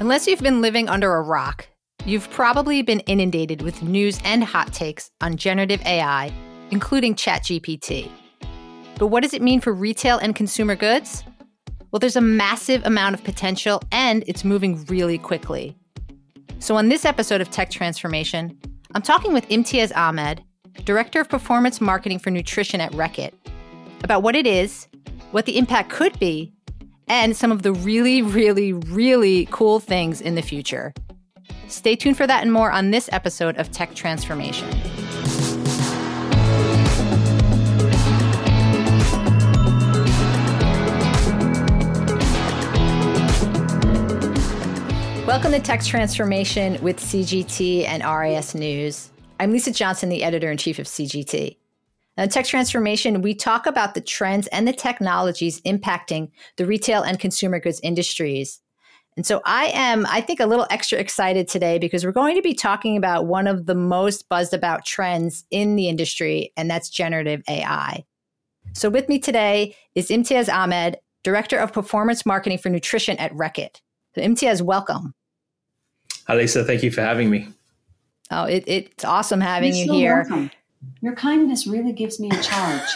Unless 0.00 0.26
you've 0.26 0.40
been 0.40 0.60
living 0.60 0.88
under 0.88 1.14
a 1.14 1.22
rock, 1.22 1.68
you've 2.04 2.28
probably 2.30 2.82
been 2.82 2.98
inundated 3.00 3.62
with 3.62 3.80
news 3.80 4.18
and 4.24 4.42
hot 4.42 4.72
takes 4.72 5.12
on 5.20 5.36
generative 5.36 5.80
AI, 5.86 6.32
including 6.72 7.14
ChatGPT. 7.14 8.10
But 8.98 9.06
what 9.06 9.22
does 9.22 9.34
it 9.34 9.40
mean 9.40 9.60
for 9.60 9.72
retail 9.72 10.18
and 10.18 10.34
consumer 10.34 10.74
goods? 10.74 11.22
Well, 11.92 12.00
there's 12.00 12.16
a 12.16 12.20
massive 12.20 12.84
amount 12.84 13.14
of 13.14 13.22
potential 13.22 13.80
and 13.92 14.24
it's 14.26 14.44
moving 14.44 14.84
really 14.86 15.16
quickly. 15.16 15.76
So, 16.58 16.74
on 16.74 16.88
this 16.88 17.04
episode 17.04 17.40
of 17.40 17.50
Tech 17.50 17.70
Transformation, 17.70 18.58
I'm 18.96 19.02
talking 19.02 19.32
with 19.32 19.48
Imteaz 19.48 19.92
Ahamed, 19.92 20.40
Director 20.84 21.20
of 21.20 21.28
Performance 21.28 21.80
Marketing 21.80 22.18
for 22.18 22.30
Nutrition 22.30 22.80
at 22.80 22.90
Reckitt, 22.92 23.32
about 24.02 24.22
what 24.24 24.34
it 24.34 24.46
is, 24.46 24.88
what 25.30 25.46
the 25.46 25.56
impact 25.56 25.90
could 25.90 26.18
be, 26.18 26.53
and 27.08 27.36
some 27.36 27.52
of 27.52 27.62
the 27.62 27.72
really, 27.72 28.22
really, 28.22 28.72
really 28.72 29.46
cool 29.50 29.80
things 29.80 30.20
in 30.20 30.34
the 30.34 30.42
future. 30.42 30.92
Stay 31.68 31.96
tuned 31.96 32.16
for 32.16 32.26
that 32.26 32.42
and 32.42 32.52
more 32.52 32.70
on 32.70 32.90
this 32.90 33.08
episode 33.12 33.56
of 33.58 33.70
Tech 33.70 33.94
Transformation. 33.94 34.68
Welcome 45.26 45.52
to 45.52 45.60
Tech 45.60 45.82
Transformation 45.82 46.80
with 46.82 46.98
CGT 47.00 47.86
and 47.86 48.04
RIS 48.04 48.54
News. 48.54 49.10
I'm 49.40 49.50
Lisa 49.50 49.72
Johnson, 49.72 50.08
the 50.08 50.22
editor 50.22 50.50
in 50.50 50.58
chief 50.58 50.78
of 50.78 50.86
CGT. 50.86 51.56
In 52.16 52.28
Tech 52.28 52.46
Transformation, 52.46 53.22
we 53.22 53.34
talk 53.34 53.66
about 53.66 53.94
the 53.94 54.00
trends 54.00 54.46
and 54.48 54.68
the 54.68 54.72
technologies 54.72 55.60
impacting 55.62 56.30
the 56.56 56.66
retail 56.66 57.02
and 57.02 57.18
consumer 57.18 57.58
goods 57.58 57.80
industries. 57.82 58.60
And 59.16 59.26
so 59.26 59.40
I 59.44 59.66
am, 59.74 60.06
I 60.06 60.20
think, 60.20 60.40
a 60.40 60.46
little 60.46 60.66
extra 60.70 60.98
excited 60.98 61.48
today 61.48 61.78
because 61.78 62.04
we're 62.04 62.12
going 62.12 62.36
to 62.36 62.42
be 62.42 62.54
talking 62.54 62.96
about 62.96 63.26
one 63.26 63.46
of 63.46 63.66
the 63.66 63.74
most 63.74 64.28
buzzed 64.28 64.54
about 64.54 64.84
trends 64.84 65.44
in 65.50 65.76
the 65.76 65.88
industry, 65.88 66.52
and 66.56 66.70
that's 66.70 66.88
generative 66.88 67.42
AI. 67.48 68.04
So 68.74 68.88
with 68.88 69.08
me 69.08 69.18
today 69.18 69.76
is 69.94 70.08
Imteaz 70.08 70.48
Ahamed, 70.48 70.96
Director 71.22 71.58
of 71.58 71.72
Performance 71.72 72.24
Marketing 72.24 72.58
for 72.58 72.70
Nutrition 72.70 73.16
at 73.18 73.32
Reckitt. 73.32 73.80
So 74.14 74.20
Imteaz, 74.20 74.62
welcome. 74.62 75.14
Hi, 76.26 76.36
Lisa. 76.36 76.64
Thank 76.64 76.82
you 76.82 76.90
for 76.90 77.00
having 77.00 77.28
me. 77.28 77.48
Oh, 78.30 78.44
it, 78.44 78.64
it's 78.66 79.04
awesome 79.04 79.40
having 79.40 79.74
You're 79.74 79.78
you 79.78 79.86
so 79.86 79.94
here. 79.94 80.26
welcome. 80.28 80.50
Your 81.00 81.14
kindness 81.14 81.66
really 81.66 81.92
gives 81.92 82.18
me 82.20 82.30
a 82.30 82.42
charge. 82.42 82.88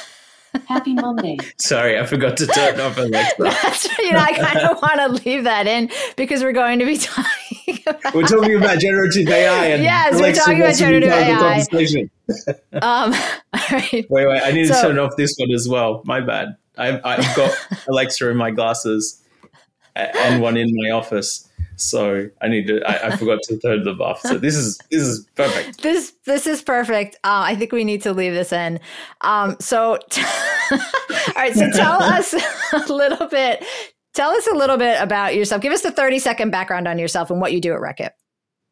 Happy 0.67 0.94
Monday. 0.94 1.36
Sorry, 1.58 1.98
I 1.98 2.06
forgot 2.06 2.36
to 2.39 2.47
turn 2.47 2.81
off 2.81 2.97
Alexa. 2.97 3.34
That's, 3.39 3.98
you 3.98 4.12
know, 4.12 4.19
I 4.19 4.33
kind 4.33 4.58
of 4.61 4.81
want 4.81 4.94
to 5.22 5.28
leave 5.28 5.44
that 5.44 5.67
in 5.67 5.91
because 6.16 6.42
we're 6.42 6.53
going 6.53 6.78
to 6.78 6.86
be 6.86 6.97
talking 6.98 7.78
about. 7.86 8.14
We're 8.14 8.22
talking 8.27 8.56
about 8.56 8.78
generative 8.81 9.28
AI. 9.28 9.66
And 9.66 9.83
Yes, 9.83 10.14
we're 10.20 10.33
talking 10.33 10.61
about 10.62 10.75
to 10.75 10.84
be 10.84 11.00
generative 11.00 11.11
part 11.11 11.22
of 11.22 11.69
the 11.70 12.09
AI. 12.72 12.81
Um, 12.83 13.12
all 13.53 13.61
right. 13.70 14.06
Wait, 14.11 14.27
wait. 14.27 14.41
I 14.42 14.50
need 14.53 14.66
to 14.69 14.72
turn 14.81 14.98
off 14.98 15.12
this 15.16 15.34
one 15.39 15.50
as 15.53 15.69
well. 15.69 16.03
My 16.05 16.20
bad. 16.20 16.56
I've, 16.77 17.00
I've 17.05 17.36
got 17.36 17.55
Alexa 17.89 18.28
in 18.31 18.36
my 18.36 18.50
glasses 18.50 19.22
a- 19.97 20.16
and 20.16 20.41
one 20.42 20.56
in 20.56 20.70
my 20.75 20.91
office. 20.91 21.47
So 21.80 22.28
I 22.42 22.48
need 22.48 22.66
to. 22.66 22.82
I, 22.82 23.08
I 23.08 23.16
forgot 23.16 23.40
to 23.44 23.58
turn 23.58 23.84
them 23.84 24.00
off. 24.00 24.20
So 24.20 24.38
this 24.38 24.56
is 24.56 24.78
this 24.90 25.02
is 25.02 25.26
perfect. 25.34 25.82
This 25.82 26.12
this 26.26 26.46
is 26.46 26.62
perfect. 26.62 27.16
Uh, 27.24 27.42
I 27.46 27.54
think 27.54 27.72
we 27.72 27.84
need 27.84 28.02
to 28.02 28.12
leave 28.12 28.34
this 28.34 28.52
in. 28.52 28.80
Um, 29.20 29.56
so, 29.60 29.98
all 30.72 30.78
right. 31.36 31.54
So 31.54 31.70
tell 31.70 32.02
us 32.02 32.34
a 32.72 32.92
little 32.92 33.26
bit. 33.28 33.64
Tell 34.14 34.30
us 34.30 34.46
a 34.48 34.54
little 34.54 34.76
bit 34.76 35.00
about 35.00 35.34
yourself. 35.34 35.62
Give 35.62 35.72
us 35.72 35.82
the 35.82 35.92
thirty 35.92 36.18
second 36.18 36.50
background 36.50 36.88
on 36.88 36.98
yourself 36.98 37.30
and 37.30 37.40
what 37.40 37.52
you 37.52 37.60
do 37.60 37.72
at 37.72 37.80
Reckitt. 37.80 38.10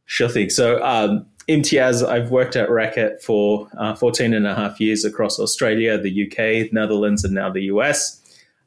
Sure 0.06 0.28
thing. 0.28 0.50
So, 0.50 0.82
um, 0.84 1.26
Imteaz, 1.48 2.06
I've 2.06 2.30
worked 2.30 2.56
at 2.56 2.68
Reckitt 2.68 3.22
for 3.22 3.68
uh, 3.76 3.94
14 3.94 4.34
and 4.34 4.46
a 4.46 4.54
half 4.54 4.80
years 4.80 5.04
across 5.04 5.38
Australia, 5.38 5.98
the 5.98 6.26
UK, 6.26 6.72
Netherlands, 6.72 7.24
and 7.24 7.34
now 7.34 7.50
the 7.50 7.62
US. 7.62 8.20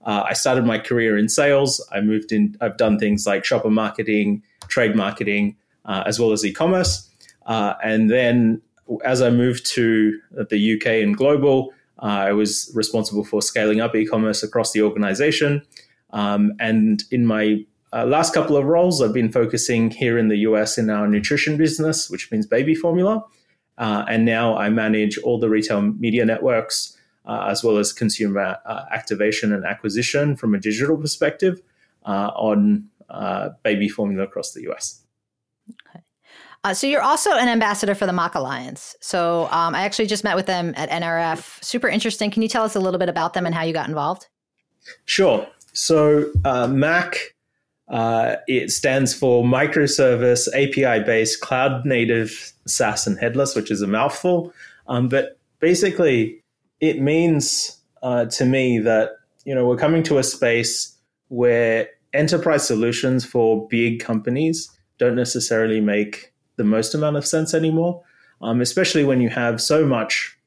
Uh, 0.05 0.23
I 0.27 0.33
started 0.33 0.65
my 0.65 0.79
career 0.79 1.17
in 1.17 1.29
sales. 1.29 1.85
I 1.91 2.01
moved 2.01 2.31
in, 2.31 2.55
I've 2.61 2.77
done 2.77 2.99
things 2.99 3.27
like 3.27 3.45
shopper 3.45 3.69
marketing, 3.69 4.43
trade 4.67 4.95
marketing, 4.95 5.55
uh, 5.85 6.03
as 6.05 6.19
well 6.19 6.31
as 6.31 6.45
e 6.45 6.53
commerce. 6.53 7.09
Uh, 7.45 7.73
and 7.83 8.09
then 8.09 8.61
as 9.03 9.21
I 9.21 9.29
moved 9.29 9.65
to 9.73 10.19
the 10.49 10.75
UK 10.75 11.03
and 11.03 11.15
global, 11.15 11.73
uh, 12.01 12.05
I 12.05 12.33
was 12.33 12.71
responsible 12.73 13.23
for 13.23 13.41
scaling 13.41 13.81
up 13.81 13.95
e 13.95 14.05
commerce 14.05 14.41
across 14.43 14.71
the 14.71 14.81
organization. 14.81 15.61
Um, 16.11 16.53
and 16.59 17.03
in 17.11 17.25
my 17.25 17.65
uh, 17.91 18.05
last 18.05 18.33
couple 18.33 18.55
of 18.55 18.65
roles, 18.65 19.01
I've 19.01 19.13
been 19.13 19.31
focusing 19.31 19.91
here 19.91 20.17
in 20.17 20.27
the 20.27 20.37
US 20.37 20.77
in 20.77 20.89
our 20.89 21.07
nutrition 21.07 21.57
business, 21.57 22.09
which 22.09 22.31
means 22.31 22.45
baby 22.45 22.75
formula. 22.75 23.23
Uh, 23.77 24.05
and 24.09 24.25
now 24.25 24.57
I 24.57 24.69
manage 24.69 25.17
all 25.19 25.39
the 25.39 25.49
retail 25.49 25.81
media 25.81 26.25
networks, 26.25 26.97
uh, 27.29 27.45
as 27.47 27.63
well 27.63 27.77
as 27.77 27.93
consumer 27.93 28.57
uh, 28.65 28.85
activation 28.91 29.53
and 29.53 29.63
acquisition 29.63 30.35
from 30.35 30.55
a 30.55 30.59
digital 30.59 30.97
perspective 30.97 31.61
uh, 32.05 32.31
on 32.35 32.89
uh, 33.09 33.49
baby 33.63 33.87
formula 33.87 34.23
across 34.23 34.53
the 34.53 34.67
US. 34.71 35.01
Uh, 36.63 36.73
so 36.73 36.87
you're 36.87 37.03
also 37.03 37.31
an 37.31 37.47
ambassador 37.47 37.93
for 37.93 38.05
the 38.07 38.11
MACH 38.11 38.35
Alliance. 38.35 38.95
So 38.99 39.47
um, 39.51 39.75
I 39.75 39.83
actually 39.83 40.07
just 40.07 40.23
met 40.23 40.35
with 40.35 40.47
them 40.47 40.73
at 40.75 40.89
NRF. 40.89 41.63
Super 41.63 41.87
interesting. 41.87 42.31
Can 42.31 42.41
you 42.41 42.49
tell 42.49 42.63
us 42.63 42.75
a 42.75 42.79
little 42.79 42.99
bit 42.99 43.09
about 43.09 43.33
them 43.33 43.45
and 43.45 43.53
how 43.53 43.61
you 43.63 43.73
got 43.73 43.87
involved? 43.87 44.27
Sure. 45.05 45.47
So 45.71 46.31
uh, 46.43 46.67
MACH, 46.67 47.35
uh, 47.89 48.37
it 48.47 48.71
stands 48.71 49.13
for 49.13 49.43
Microservice 49.43 50.47
API 50.49 51.05
Based 51.05 51.39
Cloud 51.41 51.85
Native 51.85 52.53
SaaS 52.65 53.05
and 53.07 53.19
Headless, 53.19 53.55
which 53.55 53.69
is 53.69 53.81
a 53.81 53.87
mouthful. 53.87 54.51
Um, 54.87 55.07
but 55.07 55.37
basically, 55.59 56.38
it 56.79 57.01
means 57.01 57.77
uh, 58.01 58.25
to 58.25 58.45
me 58.45 58.79
that 58.79 59.11
you 59.45 59.53
know 59.53 59.65
we're 59.65 59.77
coming 59.77 60.03
to 60.03 60.17
a 60.17 60.23
space 60.23 60.95
where 61.27 61.89
enterprise 62.13 62.67
solutions 62.67 63.25
for 63.25 63.67
big 63.67 63.99
companies 63.99 64.69
don't 64.97 65.15
necessarily 65.15 65.79
make 65.79 66.33
the 66.55 66.63
most 66.63 66.93
amount 66.93 67.15
of 67.15 67.25
sense 67.25 67.53
anymore, 67.53 68.03
um, 68.41 68.61
especially 68.61 69.03
when 69.03 69.21
you 69.21 69.29
have 69.29 69.61
so 69.61 69.85
much 69.85 70.37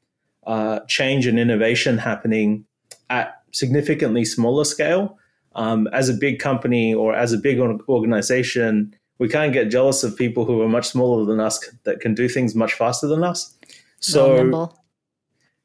uh, 0.45 0.79
change 0.87 1.25
and 1.25 1.39
innovation 1.39 1.97
happening 1.97 2.65
at 3.09 3.41
significantly 3.51 4.25
smaller 4.25 4.65
scale. 4.65 5.17
Um, 5.55 5.87
as 5.93 6.09
a 6.09 6.13
big 6.13 6.39
company 6.39 6.93
or 6.93 7.15
as 7.15 7.31
a 7.31 7.37
big 7.37 7.59
organization, 7.59 8.95
we 9.19 9.29
can't 9.29 9.53
get 9.53 9.65
jealous 9.65 10.03
of 10.03 10.17
people 10.17 10.45
who 10.45 10.61
are 10.61 10.67
much 10.67 10.87
smaller 10.87 11.25
than 11.25 11.39
us 11.39 11.59
that 11.83 11.99
can 11.99 12.15
do 12.15 12.27
things 12.27 12.55
much 12.55 12.73
faster 12.73 13.07
than 13.07 13.23
us. 13.23 13.55
So. 13.99 14.73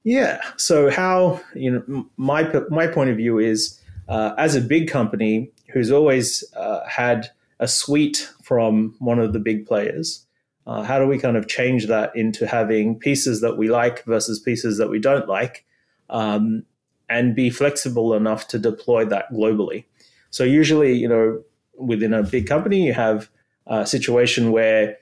Yeah. 0.05 0.41
So 0.57 0.91
how 0.91 1.41
you 1.55 1.71
know 1.71 2.07
my 2.17 2.51
my 2.71 2.87
point 2.87 3.11
of 3.11 3.17
view 3.17 3.39
is 3.39 3.81
uh, 4.09 4.35
as 4.39 4.55
a 4.55 4.61
big 4.61 4.91
company 4.91 5.51
who's 5.71 5.91
always 5.91 6.45
uh, 6.57 6.87
had 6.87 7.31
a 7.61 7.69
suite 7.69 8.31
from 8.43 8.95
one 8.99 9.19
of 9.19 9.33
the 9.33 9.39
big 9.39 9.67
players. 9.67 10.25
Uh, 10.67 10.83
how 10.83 10.99
do 10.99 11.07
we 11.07 11.19
kind 11.19 11.37
of 11.37 11.49
change 11.49 11.87
that 11.87 12.15
into 12.15 12.47
having 12.47 12.99
pieces 12.99 13.41
that 13.41 13.57
we 13.57 13.69
like 13.69 14.05
versus 14.05 14.39
pieces 14.39 14.77
that 14.79 14.91
we 14.91 14.99
don't 14.99 15.27
like, 15.27 15.65
um, 16.11 16.63
and 17.09 17.35
be 17.35 17.49
flexible 17.49 18.13
enough 18.13 18.49
to 18.49 18.59
deploy 18.59 19.05
that 19.05 19.33
globally? 19.33 19.85
So 20.31 20.45
usually, 20.45 20.93
you 20.93 21.09
know, 21.09 21.43
within 21.79 22.13
a 22.13 22.23
big 22.23 22.47
company, 22.47 22.87
you 22.87 22.93
have 22.93 23.31
a 23.67 23.87
situation 23.87 24.53
where 24.53 24.99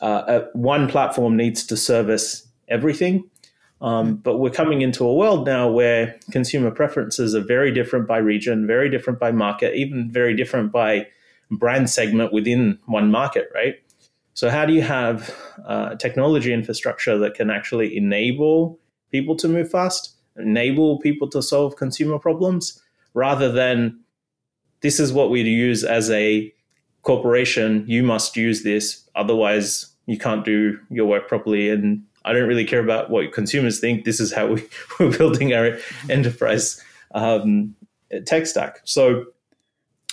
uh, 0.00 0.40
one 0.52 0.88
platform 0.88 1.36
needs 1.36 1.64
to 1.66 1.76
service 1.76 2.46
everything. 2.68 3.28
Um, 3.80 4.16
but 4.16 4.38
we're 4.38 4.50
coming 4.50 4.80
into 4.80 5.04
a 5.04 5.14
world 5.14 5.46
now 5.46 5.70
where 5.70 6.18
consumer 6.30 6.70
preferences 6.70 7.34
are 7.34 7.44
very 7.44 7.72
different 7.72 8.06
by 8.08 8.18
region, 8.18 8.66
very 8.66 8.88
different 8.88 9.18
by 9.18 9.32
market, 9.32 9.74
even 9.74 10.10
very 10.10 10.34
different 10.34 10.72
by 10.72 11.06
brand 11.50 11.90
segment 11.90 12.32
within 12.32 12.78
one 12.86 13.10
market, 13.10 13.48
right? 13.54 13.74
So, 14.32 14.50
how 14.50 14.66
do 14.66 14.72
you 14.72 14.82
have 14.82 15.34
uh, 15.66 15.94
technology 15.96 16.52
infrastructure 16.52 17.18
that 17.18 17.34
can 17.34 17.50
actually 17.50 17.96
enable 17.96 18.78
people 19.10 19.36
to 19.36 19.48
move 19.48 19.70
fast, 19.70 20.14
enable 20.36 20.98
people 21.00 21.28
to 21.30 21.42
solve 21.42 21.76
consumer 21.76 22.18
problems, 22.18 22.82
rather 23.14 23.50
than 23.50 23.98
this 24.80 25.00
is 25.00 25.12
what 25.12 25.30
we 25.30 25.42
use 25.42 25.84
as 25.84 26.10
a 26.10 26.52
corporation, 27.02 27.84
you 27.86 28.02
must 28.02 28.36
use 28.36 28.62
this, 28.62 29.08
otherwise, 29.14 29.86
you 30.06 30.18
can't 30.18 30.44
do 30.44 30.78
your 30.90 31.06
work 31.06 31.28
properly 31.28 31.70
and 31.70 32.02
I 32.26 32.32
don't 32.32 32.48
really 32.48 32.64
care 32.64 32.80
about 32.80 33.08
what 33.10 33.32
consumers 33.32 33.78
think. 33.80 34.04
This 34.04 34.20
is 34.20 34.32
how 34.32 34.46
we, 34.48 34.64
we're 35.00 35.16
building 35.16 35.54
our 35.54 35.78
enterprise 36.10 36.82
um, 37.14 37.74
tech 38.26 38.46
stack. 38.46 38.80
So 38.84 39.24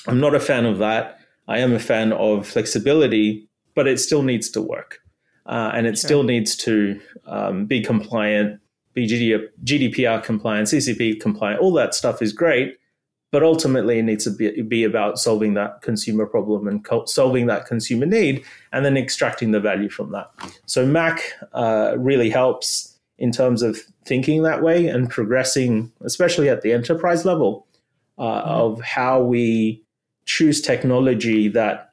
I'm 0.07 0.19
not 0.19 0.35
a 0.35 0.39
fan 0.39 0.65
of 0.65 0.77
that. 0.77 1.19
I 1.47 1.59
am 1.59 1.73
a 1.73 1.79
fan 1.79 2.13
of 2.13 2.47
flexibility, 2.47 3.47
but 3.75 3.87
it 3.87 3.99
still 3.99 4.23
needs 4.23 4.49
to 4.51 4.61
work. 4.61 4.99
Uh, 5.45 5.71
and 5.73 5.85
it 5.87 5.97
Sure. 5.97 6.07
still 6.07 6.23
needs 6.23 6.55
to 6.57 6.99
um, 7.25 7.65
be 7.65 7.81
compliant, 7.81 8.61
be 8.93 9.07
GDPR 9.07 10.23
compliant, 10.23 10.67
CCP 10.69 11.19
compliant. 11.19 11.59
All 11.59 11.73
that 11.73 11.93
stuff 11.93 12.21
is 12.21 12.31
great, 12.31 12.77
but 13.33 13.41
ultimately 13.41 13.97
it 13.97 14.03
needs 14.03 14.25
to 14.25 14.29
be, 14.29 14.61
be 14.61 14.83
about 14.83 15.17
solving 15.17 15.55
that 15.55 15.81
consumer 15.81 16.27
problem 16.27 16.67
and 16.67 16.85
co- 16.85 17.05
solving 17.05 17.47
that 17.47 17.65
consumer 17.65 18.05
need 18.05 18.45
and 18.71 18.85
then 18.85 18.95
extracting 18.95 19.49
the 19.49 19.59
value 19.59 19.89
from 19.89 20.11
that. 20.11 20.29
So 20.67 20.85
MACH 20.85 21.19
uh, 21.51 21.95
really 21.97 22.29
helps 22.29 22.95
in 23.17 23.31
terms 23.31 23.63
of 23.63 23.79
thinking 24.05 24.43
that 24.43 24.61
way 24.61 24.85
and 24.85 25.09
progressing, 25.09 25.91
especially 26.01 26.47
at 26.47 26.61
the 26.61 26.73
enterprise 26.73 27.25
level, 27.25 27.65
uh, 28.19 28.23
mm-hmm. 28.23 28.49
of 28.49 28.81
how 28.81 29.23
we 29.23 29.83
choose 30.25 30.61
technology 30.61 31.47
that 31.47 31.89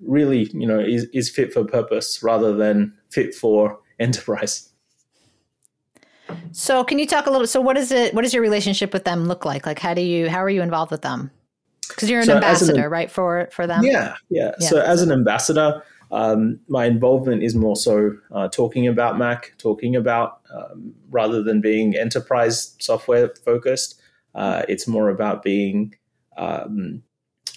really, 0.00 0.44
you 0.54 0.66
know, 0.66 0.78
is, 0.78 1.06
is 1.12 1.28
fit 1.28 1.52
for 1.52 1.64
purpose 1.64 2.22
rather 2.22 2.54
than 2.54 2.94
fit 3.10 3.34
for 3.34 3.80
enterprise. 3.98 4.70
So, 6.52 6.84
can 6.84 6.98
you 6.98 7.06
talk 7.06 7.26
a 7.26 7.30
little? 7.30 7.46
So, 7.46 7.60
what 7.60 7.76
is 7.76 7.92
it? 7.92 8.14
What 8.14 8.22
does 8.22 8.32
your 8.32 8.42
relationship 8.42 8.92
with 8.92 9.04
them 9.04 9.26
look 9.26 9.44
like? 9.44 9.66
Like, 9.66 9.78
how 9.78 9.94
do 9.94 10.02
you? 10.02 10.28
How 10.28 10.42
are 10.42 10.50
you 10.50 10.62
involved 10.62 10.90
with 10.90 11.02
them? 11.02 11.30
Because 11.88 12.10
you're 12.10 12.20
an 12.20 12.26
so 12.26 12.34
ambassador, 12.34 12.86
an, 12.86 12.90
right? 12.90 13.10
For 13.10 13.48
for 13.52 13.66
them. 13.66 13.84
Yeah, 13.84 14.14
yeah. 14.30 14.52
yeah. 14.58 14.68
So, 14.68 14.80
as 14.80 15.02
an 15.02 15.12
ambassador, 15.12 15.82
um, 16.10 16.60
my 16.68 16.86
involvement 16.86 17.42
is 17.42 17.54
more 17.54 17.76
so 17.76 18.12
uh, 18.32 18.48
talking 18.48 18.86
about 18.86 19.18
MACH, 19.18 19.52
talking 19.58 19.96
about 19.96 20.40
um, 20.54 20.94
rather 21.10 21.42
than 21.42 21.60
being 21.60 21.96
enterprise 21.96 22.74
software 22.78 23.32
focused. 23.44 24.00
Uh, 24.34 24.62
it's 24.68 24.86
more 24.86 25.08
about 25.08 25.42
being 25.42 25.94
um, 26.36 27.02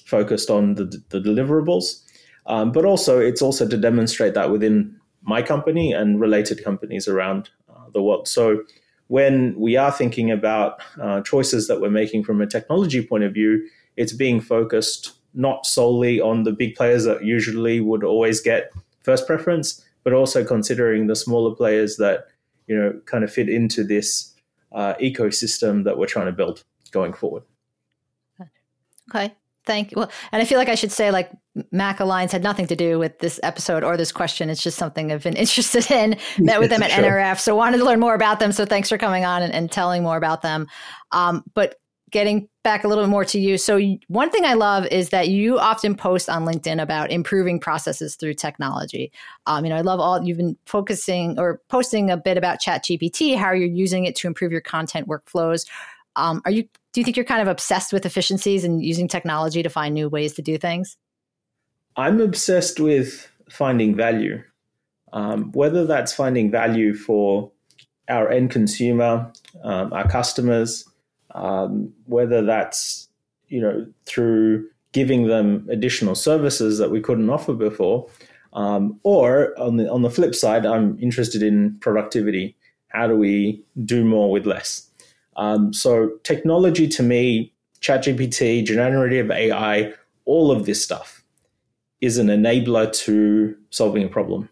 focused 0.06 0.50
on 0.50 0.75
the, 0.75 0.86
the 1.10 1.19
deliverables, 1.19 2.01
um, 2.45 2.72
but 2.72 2.86
also 2.86 3.19
it's 3.19 3.42
also 3.42 3.68
to 3.68 3.77
demonstrate 3.77 4.33
that 4.33 4.51
within 4.51 4.95
my 5.22 5.42
company 5.42 5.92
and 5.92 6.19
related 6.19 6.63
companies 6.63 7.07
around 7.07 7.50
the 7.94 8.01
world. 8.01 8.27
So 8.27 8.63
when 9.07 9.56
we 9.57 9.75
are 9.75 9.91
thinking 9.91 10.31
about 10.31 10.81
uh, 11.01 11.21
choices 11.21 11.68
that 11.68 11.81
we're 11.81 11.89
making 11.89 12.24
from 12.24 12.41
a 12.41 12.47
technology 12.47 13.06
point 13.06 13.24
of 13.24 13.33
view, 13.33 13.68
it's 13.97 14.13
being 14.13 14.39
focused 14.39 15.13
not 15.33 15.65
solely 15.65 16.19
on 16.19 16.44
the 16.44 16.51
big 16.51 16.75
players 16.75 17.06
that 17.06 17.24
usually 17.24 17.80
would 17.80 18.03
always 18.03 18.41
get 18.41 18.71
first 19.01 19.27
preference, 19.27 19.83
but 20.03 20.13
also 20.13 20.44
considering 20.44 21.07
the 21.07 21.15
smaller 21.15 21.56
players 21.56 21.97
that 21.97 22.27
you 22.68 22.75
know 22.75 23.00
kind 23.06 23.24
of 23.24 23.31
fit 23.31 23.50
into 23.50 23.83
this 23.83 24.33
uh, 24.71 24.94
ecosystem 25.01 25.83
that 25.83 25.97
we're 25.97 26.06
trying 26.06 26.27
to 26.27 26.31
build 26.31 26.63
going 26.91 27.13
forward. 27.13 27.44
Okay. 29.09 29.36
Thank 29.69 29.92
you. 29.92 29.98
Well, 29.98 30.12
and 30.31 30.42
I 30.42 30.45
feel 30.45 30.57
like 30.57 30.68
I 30.68 30.74
should 30.74 30.92
say 30.92 31.12
like 31.12 31.30
MACH 31.71 32.00
Alliance 32.00 32.31
had 32.31 32.42
nothing 32.42 32.66
to 32.66 32.75
do 32.75 32.98
with 32.98 33.19
this 33.19 33.39
episode 33.44 33.83
or 33.83 33.98
this 33.98 34.12
question. 34.12 34.50
It's 34.50 34.63
just 34.63 34.80
something 34.80 35.12
I've 35.12 35.21
been 35.21 35.36
interested 35.38 35.92
in. 35.92 36.18
Met 36.39 36.60
with 36.60 36.71
them 36.71 36.81
at 36.81 36.89
sure. 36.89 37.04
NRF, 37.04 37.39
so 37.39 37.56
wanted 37.56 37.77
to 37.77 37.86
learn 37.86 38.00
more 38.00 38.16
about 38.16 38.39
them. 38.39 38.51
So 38.51 38.66
thanks 38.66 38.89
for 38.89 38.98
coming 38.98 39.25
on 39.25 39.44
and, 39.44 39.54
and 39.54 39.71
telling 39.71 40.01
more 40.01 40.18
about 40.18 40.42
them. 40.42 40.66
Um, 41.12 41.44
but 41.54 41.75
getting 42.10 42.50
back 42.63 42.83
a 42.83 42.88
little 42.88 43.04
bit 43.04 43.12
more 43.12 43.24
to 43.25 43.39
you. 43.39 43.60
So 43.60 43.80
one 44.07 44.31
thing 44.31 44.44
I 44.44 44.56
love 44.56 44.88
is 44.88 45.10
that 45.10 45.27
you 45.27 45.60
often 45.60 45.94
post 45.94 46.31
on 46.31 46.48
LinkedIn 46.48 46.81
about 46.81 47.12
improving 47.12 47.60
processes 47.60 48.15
through 48.15 48.33
technology. 48.33 49.12
Um, 49.45 49.65
you 49.65 49.69
know, 49.69 49.77
I 49.77 49.81
love 49.81 50.00
all 50.00 50.24
you've 50.24 50.38
been 50.38 50.57
focusing 50.65 51.39
or 51.39 51.62
posting 51.69 52.10
a 52.10 52.18
bit 52.18 52.39
about 52.39 52.60
ChatGPT, 52.60 53.38
how 53.38 53.51
you're 53.51 53.68
using 53.68 54.06
it 54.06 54.15
to 54.15 54.27
improve 54.27 54.51
your 54.51 54.62
content 54.62 55.07
workflows. 55.07 55.68
Um, 56.15 56.42
are 56.45 56.51
you 56.51 56.68
do 57.00 57.01
you 57.01 57.06
think 57.06 57.16
you're 57.16 57.24
kind 57.24 57.42
of 57.42 57.48
obsessed 57.48 57.94
with 57.94 58.06
efficiencies 58.06 58.66
and 58.66 58.84
using 58.84 59.07
technology 59.07 59.63
to 59.63 59.69
find 59.69 59.94
new 59.94 60.10
ways 60.10 60.34
to 60.34 60.42
do 60.42 60.57
things? 60.57 60.98
I'm 61.96 62.19
obsessed 62.19 62.78
with 62.81 63.31
finding 63.50 63.96
value, 63.96 64.44
um, 65.13 65.54
whether 65.54 65.86
that's 65.86 66.13
finding 66.13 66.51
value 66.51 66.94
for 66.94 67.54
our 68.10 68.30
end 68.30 68.51
consumer, 68.51 69.31
um, 69.63 69.94
our 69.94 70.10
customers, 70.10 70.84
um, 71.36 71.94
whether 72.04 72.42
that's 72.42 73.07
you 73.48 73.62
know 73.62 73.88
through 74.06 74.68
giving 74.92 75.28
them 75.28 75.66
additional 75.72 76.16
services 76.16 76.80
that 76.80 76.92
we 76.92 77.00
couldn't 77.00 77.30
offer 77.30 77.54
before, 77.54 78.10
um, 78.51 79.00
or 79.04 79.57
on 79.57 79.78
the 79.78 79.90
on 79.90 80.01
the 80.01 80.10
flip 80.10 80.36
side, 80.36 80.66
I'm 80.66 81.00
interested 81.00 81.44
in 81.44 81.78
productivity. 81.80 82.57
How 82.90 83.07
do 83.07 83.16
we 83.16 83.63
do 83.86 84.04
more 84.04 84.30
with 84.30 84.46
less? 84.46 84.88
Um, 85.39 85.71
so 85.71 86.12
technology 86.24 86.86
to 86.89 87.01
me, 87.01 87.53
ChatGPT, 87.80 88.65
generative 88.65 89.31
AI, 89.31 89.94
all 90.25 90.51
of 90.51 90.65
this 90.65 90.83
stuff 90.83 91.24
is 92.01 92.18
an 92.18 92.27
enabler 92.27 92.91
to 93.06 93.56
solving 93.69 94.03
a 94.03 94.09
problem. 94.09 94.50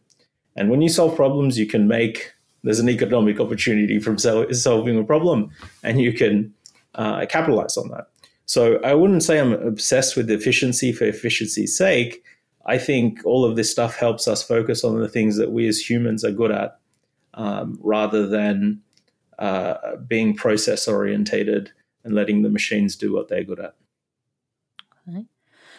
And 0.56 0.69
when 0.72 0.81
you 0.81 0.88
solve 0.88 1.16
problems, 1.16 1.60
you 1.60 1.68
can 1.68 1.89
make 1.89 2.34
there's 2.63 2.80
an 2.80 2.89
economic 2.89 3.39
opportunity 3.39 4.00
from 4.00 4.18
solving 4.18 4.98
a 4.98 5.04
problem, 5.04 5.51
and 5.84 6.01
you 6.01 6.12
can 6.13 6.54
uh, 6.95 7.25
capitalize 7.28 7.78
on 7.78 7.89
that. 7.89 8.07
So 8.45 8.80
I 8.81 8.94
wouldn't 8.94 9.24
say 9.24 9.39
I'm 9.39 9.54
obsessed 9.54 10.16
with 10.16 10.31
efficiency 10.31 10.92
for 10.94 11.04
efficiency's 11.04 11.78
sake. 11.78 12.24
I 12.66 12.78
think 12.78 13.19
all 13.25 13.45
of 13.45 13.56
this 13.57 13.69
stuff 13.69 13.98
helps 13.98 14.28
us 14.28 14.42
focus 14.42 14.84
on 14.84 15.00
the 15.00 15.10
things 15.10 15.38
that 15.38 15.51
we 15.51 15.68
as 15.68 15.89
humans 15.89 16.24
are 16.24 16.31
good 16.31 16.51
at, 16.51 16.80
um, 17.34 17.78
rather 17.81 18.25
than 18.25 18.81
uh, 19.39 19.95
being 20.07 20.36
process 20.36 20.88
orientated 20.88 21.72
and 22.04 22.13
letting 22.13 22.42
the 22.42 22.50
machines 22.50 22.95
do 22.95 23.13
what 23.13 23.28
they're 23.28 23.44
good 23.44 23.60
at. 23.60 23.75
Okay. 25.07 25.25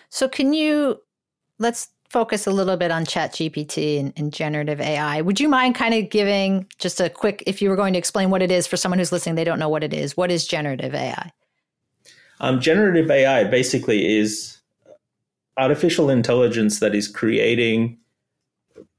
So, 0.08 0.28
can 0.28 0.52
you 0.52 1.00
let's 1.58 1.88
focus 2.08 2.46
a 2.46 2.50
little 2.50 2.76
bit 2.76 2.90
on 2.90 3.05
Chat 3.05 3.32
GPT 3.32 4.00
and, 4.00 4.12
and, 4.16 4.32
generative 4.32 4.81
AI. 4.81 5.20
Would 5.20 5.40
you 5.40 5.49
mind 5.49 5.75
kind 5.75 5.93
of 5.93 6.08
giving 6.08 6.66
just 6.78 7.00
a 7.00 7.10
quick, 7.10 7.43
if 7.46 7.60
you 7.60 7.69
were 7.69 7.76
going 7.76 7.93
to 7.93 7.99
explain 7.99 8.31
what 8.31 8.40
it 8.40 8.50
is 8.50 8.66
for 8.66 8.78
someone 8.78 8.99
who's 8.99 9.12
listening, 9.12 9.34
they 9.34 9.44
don't 9.44 9.58
know 9.58 9.69
what 9.69 9.84
it 9.84 9.93
is. 9.93 10.16
What 10.16 10.31
is 10.31 10.46
generative 10.46 10.94
AI? 10.94 11.31
Um, 12.40 12.60
generative 12.60 13.10
AI 13.10 13.44
basically 13.44 14.19
is 14.19 14.58
artificial 15.58 16.08
intelligence 16.08 16.81
that 16.81 16.94
is 16.94 17.08
creating 17.08 17.99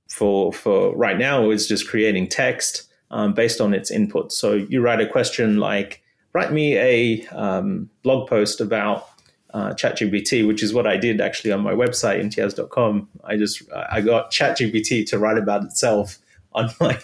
for 0.10 0.52
for 0.52 0.96
right 0.96 1.18
now 1.18 1.50
is 1.50 1.68
just 1.68 1.88
creating 1.88 2.28
text 2.28 2.89
um, 3.12 3.34
based 3.34 3.60
on 3.62 3.74
its 3.74 3.92
input. 3.92 4.32
So 4.32 4.54
you 4.54 4.82
write 4.82 5.02
a 5.02 5.08
question 5.08 5.58
like, 5.58 6.04
write 6.34 6.52
me 6.52 6.78
a 6.78 7.26
um, 7.28 7.90
blog 8.04 8.30
post 8.30 8.62
about 8.62 9.10
uh, 9.54 9.74
ChatGPT, 9.74 10.48
which 10.48 10.62
is 10.62 10.74
what 10.74 10.86
I 10.86 10.98
did 10.98 11.22
actually 11.22 11.52
on 11.52 11.62
my 11.62 11.74
website, 11.74 12.22
imteaz.com. 12.22 13.10
I 13.24 13.38
just 13.38 13.64
I 13.92 14.02
got 14.02 14.32
ChatGPT 14.32 15.08
to 15.08 15.18
write 15.18 15.38
about 15.38 15.64
itself 15.64 16.20
on 16.54 16.70
my 16.80 16.98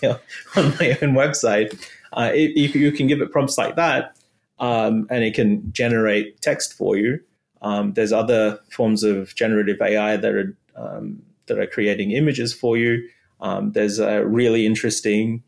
on 0.56 0.70
my 0.80 0.98
own 1.02 1.14
website. 1.14 1.90
Uh, 2.14 2.32
it, 2.34 2.56
you, 2.56 2.70
you, 2.80 2.92
can 2.92 3.08
give 3.08 3.20
it 3.20 3.32
prompts 3.32 3.58
like 3.58 3.76
that, 3.76 4.16
um, 4.60 5.06
and 5.10 5.24
it 5.24 5.34
can 5.34 5.72
generate 5.74 6.42
text 6.42 6.74
for 6.74 6.96
you. 6.96 7.20
Um, 7.62 7.94
there's 7.94 8.14
other 8.14 8.60
forms 8.70 9.04
of 9.04 9.36
generative 9.36 9.82
AI 9.82 10.16
that 10.18 10.34
are 10.34 10.56
um, 10.76 11.24
that 11.48 11.58
are 11.60 11.68
creating 11.68 12.12
images 12.12 12.54
for 12.54 12.78
you. 12.78 13.08
Um, 13.42 13.72
there's 13.74 14.00
a 14.00 14.26
really 14.26 14.66
interesting 14.66 15.44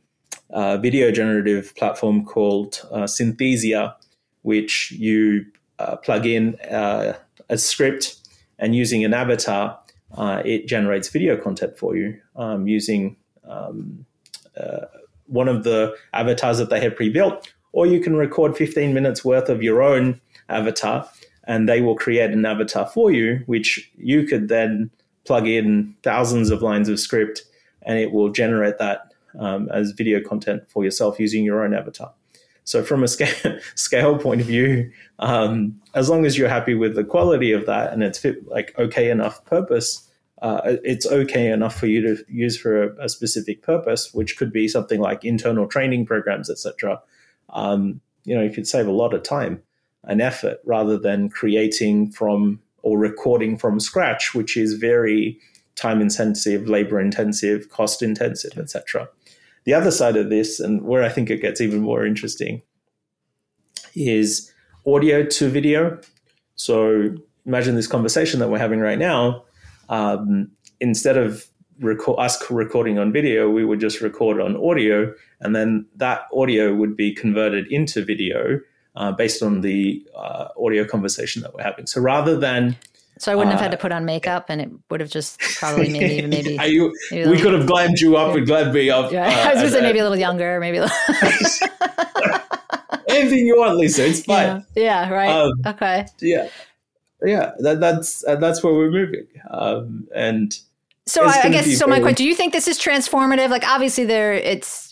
uh, 0.50 0.78
video 0.78 1.12
generative 1.12 1.76
platform 1.76 2.26
called 2.26 2.82
uh, 2.92 3.04
Synthesia, 3.04 3.96
which 4.44 4.92
you 4.92 5.46
uh, 5.80 5.96
plug 5.98 6.26
in 6.26 6.56
uh, 6.72 7.14
a 7.50 7.58
script 7.58 8.16
and 8.60 8.76
using 8.76 9.04
an 9.04 9.14
avatar, 9.14 9.80
uh, 10.16 10.42
it 10.46 10.68
generates 10.68 11.10
video 11.10 11.38
content 11.38 11.78
for 11.78 11.96
you 11.96 12.20
um, 12.36 12.68
using 12.68 13.16
um, 13.48 14.06
one 15.28 15.48
of 15.48 15.64
the 15.64 15.96
avatars 16.14 16.58
that 16.58 16.70
they 16.70 16.80
have 16.80 16.96
pre-built, 16.96 17.54
or 17.74 17.86
you 17.86 18.00
can 18.00 18.16
record 18.16 18.58
15 18.58 18.94
minutes 18.94 19.24
worth 19.24 19.50
of 19.50 19.62
your 19.62 19.82
own 19.82 20.20
avatar, 20.50 21.08
and 21.44 21.68
they 21.68 21.82
will 21.82 21.96
create 21.96 22.32
an 22.32 22.46
avatar 22.46 22.88
for 22.88 23.12
you, 23.12 23.44
which 23.46 23.92
you 23.98 24.24
could 24.24 24.48
then 24.48 24.90
plug 25.26 25.48
in 25.48 25.94
thousands 26.04 26.50
of 26.50 26.62
lines 26.62 26.90
of 26.90 27.00
script, 27.00 27.44
and 27.84 28.00
it 28.00 28.12
will 28.12 28.30
generate 28.30 28.78
that 28.80 29.07
um, 29.40 29.70
as 29.72 29.92
video 29.92 30.22
content 30.22 30.64
for 30.70 30.84
yourself 30.84 31.20
using 31.20 31.44
your 31.44 31.64
own 31.64 31.74
avatar. 31.74 32.14
So, 32.64 32.84
from 32.84 33.04
a 33.04 33.08
scale, 33.16 33.60
scale 33.76 34.18
point 34.18 34.42
of 34.42 34.48
view, 34.48 34.92
um, 35.20 35.80
as 35.96 36.10
long 36.10 36.26
as 36.26 36.38
you're 36.38 36.50
happy 36.50 36.76
with 36.76 36.96
the 36.96 37.04
quality 37.04 37.52
of 37.52 37.66
that 37.66 37.94
and 37.94 38.04
it's 38.04 38.20
fit 38.20 38.48
like 38.48 38.78
okay 38.78 39.10
enough 39.10 39.44
purpose, 39.46 40.08
uh, 40.42 40.62
it's 40.84 41.08
okay 41.08 41.52
enough 41.52 41.80
for 41.80 41.88
you 41.88 42.02
to 42.02 42.24
use 42.28 42.58
for 42.58 42.84
a, 42.84 43.06
a, 43.06 43.10
specific 43.10 43.64
purpose, 43.64 44.14
which 44.14 44.38
could 44.38 44.52
be 44.52 44.68
something 44.68 45.00
like 45.00 45.26
internal 45.26 45.68
training 45.68 46.06
programs, 46.06 46.50
etc. 46.50 47.02
Um, 47.50 48.02
you 48.26 48.36
know, 48.36 48.44
you 48.44 48.52
could 48.52 48.68
save 48.68 48.88
a 48.88 48.92
lot 48.92 49.14
of 49.14 49.24
time 49.24 49.64
and 50.04 50.22
effort 50.22 50.60
rather 50.64 50.98
than 50.98 51.30
creating 51.30 52.12
from 52.12 52.60
or 52.84 52.98
recording 52.98 53.58
from 53.58 53.80
scratch, 53.80 54.36
which 54.36 54.56
is 54.56 54.74
very 54.76 55.40
time 55.78 56.02
intensive, 56.02 56.68
labor 56.68 57.00
intensive, 57.00 57.70
cost 57.70 58.02
intensive, 58.02 58.58
etc. 58.58 59.08
The 59.64 59.74
other 59.74 59.92
side 59.92 60.18
of 60.18 60.30
this, 60.30 60.60
and 60.60 60.82
where 60.84 61.04
I 61.04 61.10
think 61.10 61.30
it 61.30 61.42
gets 61.42 61.62
even 61.62 61.80
more 61.82 62.06
interesting, 62.06 62.62
is 63.96 64.52
audio 64.86 65.24
to 65.24 65.50
video. 65.50 66.00
So 66.56 67.16
imagine 67.46 67.76
this 67.76 67.88
conversation 67.88 68.40
that 68.40 68.50
we're 68.50 68.58
having 68.58 68.80
right 68.80 69.00
now. 69.00 69.44
Um, 69.90 70.52
instead 70.80 71.18
of 71.18 71.48
record, 71.80 72.20
us 72.20 72.50
recording 72.50 72.98
on 72.98 73.14
video, 73.14 73.50
we 73.50 73.64
would 73.64 73.80
just 73.80 74.02
record 74.02 74.42
on 74.42 74.58
audio, 74.58 75.14
and 75.40 75.56
then 75.56 75.86
that 75.96 76.22
audio 76.34 76.74
would 76.74 76.98
be 76.98 77.14
converted 77.14 77.68
into 77.72 78.04
video 78.04 78.60
uh, 78.96 79.12
based 79.12 79.44
on 79.44 79.62
the 79.62 80.06
uh, 80.16 80.48
audio 80.60 80.86
conversation 80.86 81.42
that 81.44 81.54
we're 81.54 81.64
having. 81.64 81.86
So 81.86 82.02
rather 82.02 82.38
than 82.38 82.78
so 83.20 83.32
I 83.32 83.36
wouldn't 83.36 83.54
have 83.54 83.62
had 83.62 83.72
to 83.72 83.78
put 83.78 83.92
on 83.92 84.06
makeup, 84.06 84.46
and 84.50 84.62
it 84.62 84.70
would 84.90 85.00
have 85.00 85.10
just 85.10 85.40
probably 85.40 85.90
maybe 85.90 86.28
maybe. 86.28 86.72
you, 86.72 86.94
maybe 87.12 87.30
we 87.30 87.40
could 87.40 87.54
have 87.54 87.68
glammed 87.68 88.00
you 88.00 88.18
up 88.18 88.34
yeah. 88.34 88.38
and 88.38 88.48
glammed 88.48 88.74
me 88.74 88.90
up. 88.90 89.12
Yeah, 89.12 89.28
uh, 89.46 89.50
I 89.50 89.54
was 89.54 89.62
going 89.62 89.66
to 89.66 89.72
say 89.72 89.82
maybe 89.82 90.00
a 90.00 90.04
little 90.04 90.18
younger, 90.18 90.60
maybe 90.60 90.78
a 90.78 90.82
little. 90.82 90.98
anything 93.08 93.46
you 93.46 93.58
want, 93.58 93.78
Lisa. 93.78 94.08
It's 94.08 94.24
fine. 94.24 94.66
Yeah, 94.76 95.10
yeah 95.10 95.10
right. 95.10 95.30
Um, 95.30 95.52
okay. 95.66 96.06
Yeah, 96.20 96.50
yeah. 97.24 97.52
That, 97.60 97.80
that's 97.80 98.24
uh, 98.26 98.36
that's 98.36 98.64
where 98.64 98.74
we're 98.74 98.92
moving, 98.92 99.28
um, 99.50 100.08
and 100.16 100.58
so 101.06 101.24
I, 101.24 101.42
I, 101.44 101.50
guess 101.50 101.78
so. 101.78 101.88
My 101.88 102.00
question: 102.00 102.16
Do 102.16 102.26
you 102.26 102.36
think 102.36 102.54
this 102.54 102.68
is 102.68 102.80
transformative? 102.80 103.50
Like, 103.50 103.68
obviously, 103.68 104.06
there 104.06 104.34
it's 104.34 104.87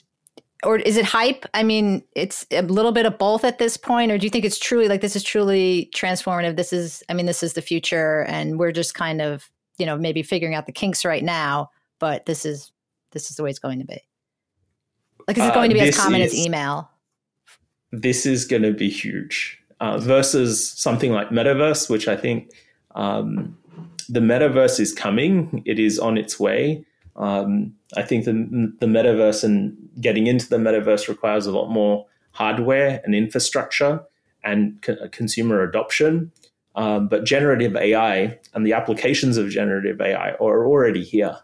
or 0.65 0.77
is 0.77 0.98
it 0.98 1.05
hype? 1.05 1.45
I 1.53 1.63
mean, 1.63 2.03
it's 2.15 2.45
a 2.51 2.62
little 2.63 2.91
bit 2.91 3.05
of 3.05 3.17
both 3.17 3.43
at 3.43 3.60
this 3.60 3.77
point, 3.77 4.12
or 4.12 4.17
do 4.17 4.25
you 4.25 4.29
think 4.29 4.43
it's 4.43 4.60
truly 4.60 4.88
like 4.88 5.01
this 5.01 5.15
is 5.15 5.24
truly 5.24 5.89
transformative? 5.95 6.55
This 6.55 6.74
is, 6.74 7.03
I 7.10 7.13
mean, 7.13 7.25
this 7.25 7.43
is 7.43 7.53
the 7.53 7.62
future, 7.62 8.25
and 8.27 8.60
we're 8.60 8.72
just 8.72 8.95
kind 8.95 9.22
of, 9.22 9.50
you 9.77 9.86
know, 9.86 9.98
maybe 9.98 10.24
figuring 10.24 10.55
out 10.55 10.65
the 10.65 10.72
kinks 10.72 11.05
right 11.05 11.24
now, 11.24 11.69
but 12.00 12.25
this 12.25 12.45
is 12.45 12.72
this 13.12 13.29
is 13.29 13.38
the 13.38 13.43
way 13.43 13.50
it's 13.50 13.60
going 13.60 13.79
to 13.79 13.86
be. 13.86 14.01
Like, 15.27 15.38
is 15.38 15.45
it 15.45 15.53
going 15.53 15.69
to 15.69 15.75
be 15.75 15.81
uh, 15.81 15.86
as 15.86 15.98
common 15.98 16.22
is, 16.22 16.34
as 16.34 16.45
email? 16.45 16.89
This 17.91 18.25
is 18.25 18.45
going 18.45 18.63
to 18.63 18.74
be 18.74 18.89
huge 18.89 19.57
uh, 19.79 19.98
versus 19.98 20.69
something 20.72 21.12
like 21.12 21.29
metaverse, 21.29 21.89
which 21.89 22.07
I 22.07 22.15
think 22.15 22.51
um, 22.95 23.57
the 24.10 24.19
metaverse 24.19 24.79
is 24.79 24.93
coming. 24.93 25.63
It 25.65 25.79
is 25.79 26.00
on 26.00 26.17
its 26.17 26.39
way. 26.39 26.86
Um, 27.15 27.74
I 27.95 28.01
think 28.01 28.25
the, 28.25 28.34
the 28.79 28.88
metaverse 28.88 29.43
and 29.43 29.75
getting 30.01 30.27
into 30.27 30.50
the 30.50 30.57
metaverse 30.57 31.07
requires 31.07 31.45
a 31.45 31.51
lot 31.51 31.69
more 31.69 32.05
hardware 32.31 33.01
and 33.03 33.15
infrastructure 33.15 34.03
and 34.43 34.81
co- 34.81 35.07
consumer 35.12 35.62
adoption. 35.62 36.31
Um, 36.75 37.07
but 37.07 37.24
generative 37.24 37.75
AI 37.77 38.38
and 38.53 38.65
the 38.65 38.74
applications 38.74 39.38
of 39.38 39.50
generative 39.50 40.01
AI 40.01 40.31
are 40.31 40.65
already 40.65 41.03
here. 41.03 41.38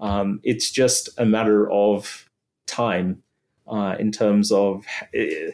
Um, 0.00 0.40
it's 0.42 0.70
just 0.72 1.08
a 1.16 1.24
matter 1.24 1.70
of 1.70 2.28
time 2.66 3.22
uh, 3.68 3.94
in 4.00 4.10
terms 4.10 4.50
of 4.50 4.84
uh, 5.16 5.52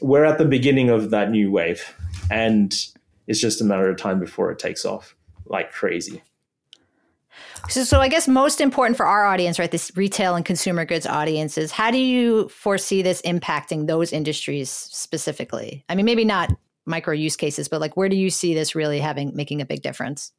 we're 0.00 0.24
at 0.24 0.38
the 0.38 0.44
beginning 0.44 0.88
of 0.88 1.10
that 1.10 1.30
new 1.30 1.50
wave, 1.50 1.94
and 2.30 2.72
it's 3.26 3.40
just 3.40 3.60
a 3.60 3.64
matter 3.64 3.90
of 3.90 3.96
time 3.96 4.20
before 4.20 4.50
it 4.50 4.58
takes 4.58 4.84
off 4.84 5.16
like 5.46 5.72
crazy. 5.72 6.22
So, 7.68 7.84
so 7.84 8.00
I 8.00 8.08
guess 8.08 8.26
most 8.26 8.60
important 8.60 8.96
for 8.96 9.06
our 9.06 9.24
audience, 9.26 9.58
right, 9.58 9.70
this 9.70 9.92
retail 9.96 10.34
and 10.34 10.44
consumer 10.44 10.84
goods 10.84 11.06
audiences, 11.06 11.70
how 11.70 11.90
do 11.90 11.98
you 11.98 12.48
foresee 12.48 13.02
this 13.02 13.22
impacting 13.22 13.86
those 13.86 14.12
industries 14.12 14.70
specifically? 14.70 15.84
I 15.88 15.94
mean, 15.94 16.06
maybe 16.06 16.24
not 16.24 16.50
micro 16.86 17.14
use 17.14 17.36
cases, 17.36 17.68
but 17.68 17.80
like 17.80 17.96
where 17.96 18.08
do 18.08 18.16
you 18.16 18.30
see 18.30 18.54
this 18.54 18.74
really 18.74 18.98
having 18.98 19.34
making 19.34 19.60
a 19.60 19.66
big 19.66 19.82
difference? 19.82 20.32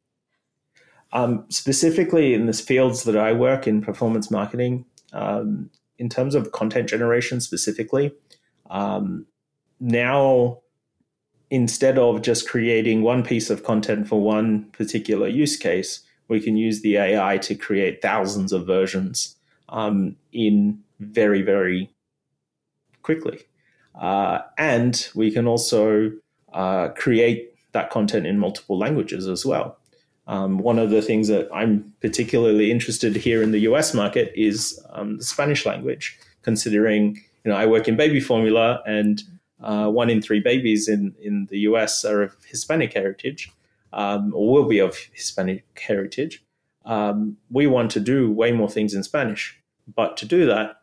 Um, 1.12 1.44
specifically 1.48 2.34
in 2.34 2.46
the 2.46 2.52
fields 2.52 3.04
that 3.04 3.16
I 3.16 3.32
work 3.32 3.66
in 3.66 3.82
performance 3.82 4.30
marketing, 4.30 4.86
um, 5.12 5.70
in 5.98 6.08
terms 6.08 6.34
of 6.34 6.52
content 6.52 6.88
generation 6.88 7.40
specifically, 7.40 8.12
um, 8.70 9.26
now 9.78 10.62
instead 11.50 11.98
of 11.98 12.22
just 12.22 12.48
creating 12.48 13.02
one 13.02 13.22
piece 13.22 13.50
of 13.50 13.62
content 13.62 14.08
for 14.08 14.20
one 14.20 14.64
particular 14.72 15.28
use 15.28 15.56
case, 15.56 16.00
we 16.32 16.40
can 16.40 16.56
use 16.56 16.80
the 16.80 16.96
AI 16.96 17.36
to 17.36 17.54
create 17.54 18.00
thousands 18.00 18.52
of 18.52 18.66
versions 18.66 19.36
um, 19.68 20.16
in 20.32 20.82
very, 20.98 21.42
very 21.42 21.90
quickly. 23.02 23.40
Uh, 24.00 24.38
and 24.56 25.10
we 25.14 25.30
can 25.30 25.46
also 25.46 26.10
uh, 26.54 26.88
create 26.96 27.54
that 27.72 27.90
content 27.90 28.26
in 28.26 28.38
multiple 28.38 28.78
languages 28.78 29.28
as 29.28 29.44
well. 29.44 29.76
Um, 30.26 30.58
one 30.58 30.78
of 30.78 30.88
the 30.88 31.02
things 31.02 31.28
that 31.28 31.50
I'm 31.52 31.92
particularly 32.00 32.70
interested 32.70 33.14
here 33.14 33.42
in 33.42 33.50
the 33.50 33.60
US 33.70 33.92
market 33.92 34.32
is 34.34 34.82
um, 34.90 35.18
the 35.18 35.24
Spanish 35.24 35.66
language, 35.66 36.18
considering 36.42 37.16
you 37.44 37.50
know 37.50 37.56
I 37.56 37.66
work 37.66 37.88
in 37.88 37.96
baby 37.96 38.20
formula 38.20 38.82
and 38.86 39.22
uh, 39.60 39.88
one 39.88 40.08
in 40.08 40.22
three 40.22 40.40
babies 40.40 40.88
in, 40.88 41.14
in 41.20 41.46
the 41.50 41.58
US 41.70 42.04
are 42.04 42.22
of 42.22 42.36
Hispanic 42.46 42.94
heritage 42.94 43.52
um, 43.92 44.32
or 44.34 44.52
will 44.52 44.68
be 44.68 44.78
of 44.78 44.96
Hispanic 45.12 45.64
heritage, 45.80 46.44
um, 46.84 47.36
we 47.50 47.66
want 47.66 47.90
to 47.92 48.00
do 48.00 48.30
way 48.30 48.52
more 48.52 48.68
things 48.68 48.94
in 48.94 49.02
Spanish. 49.02 49.58
But 49.94 50.16
to 50.18 50.26
do 50.26 50.46
that, 50.46 50.76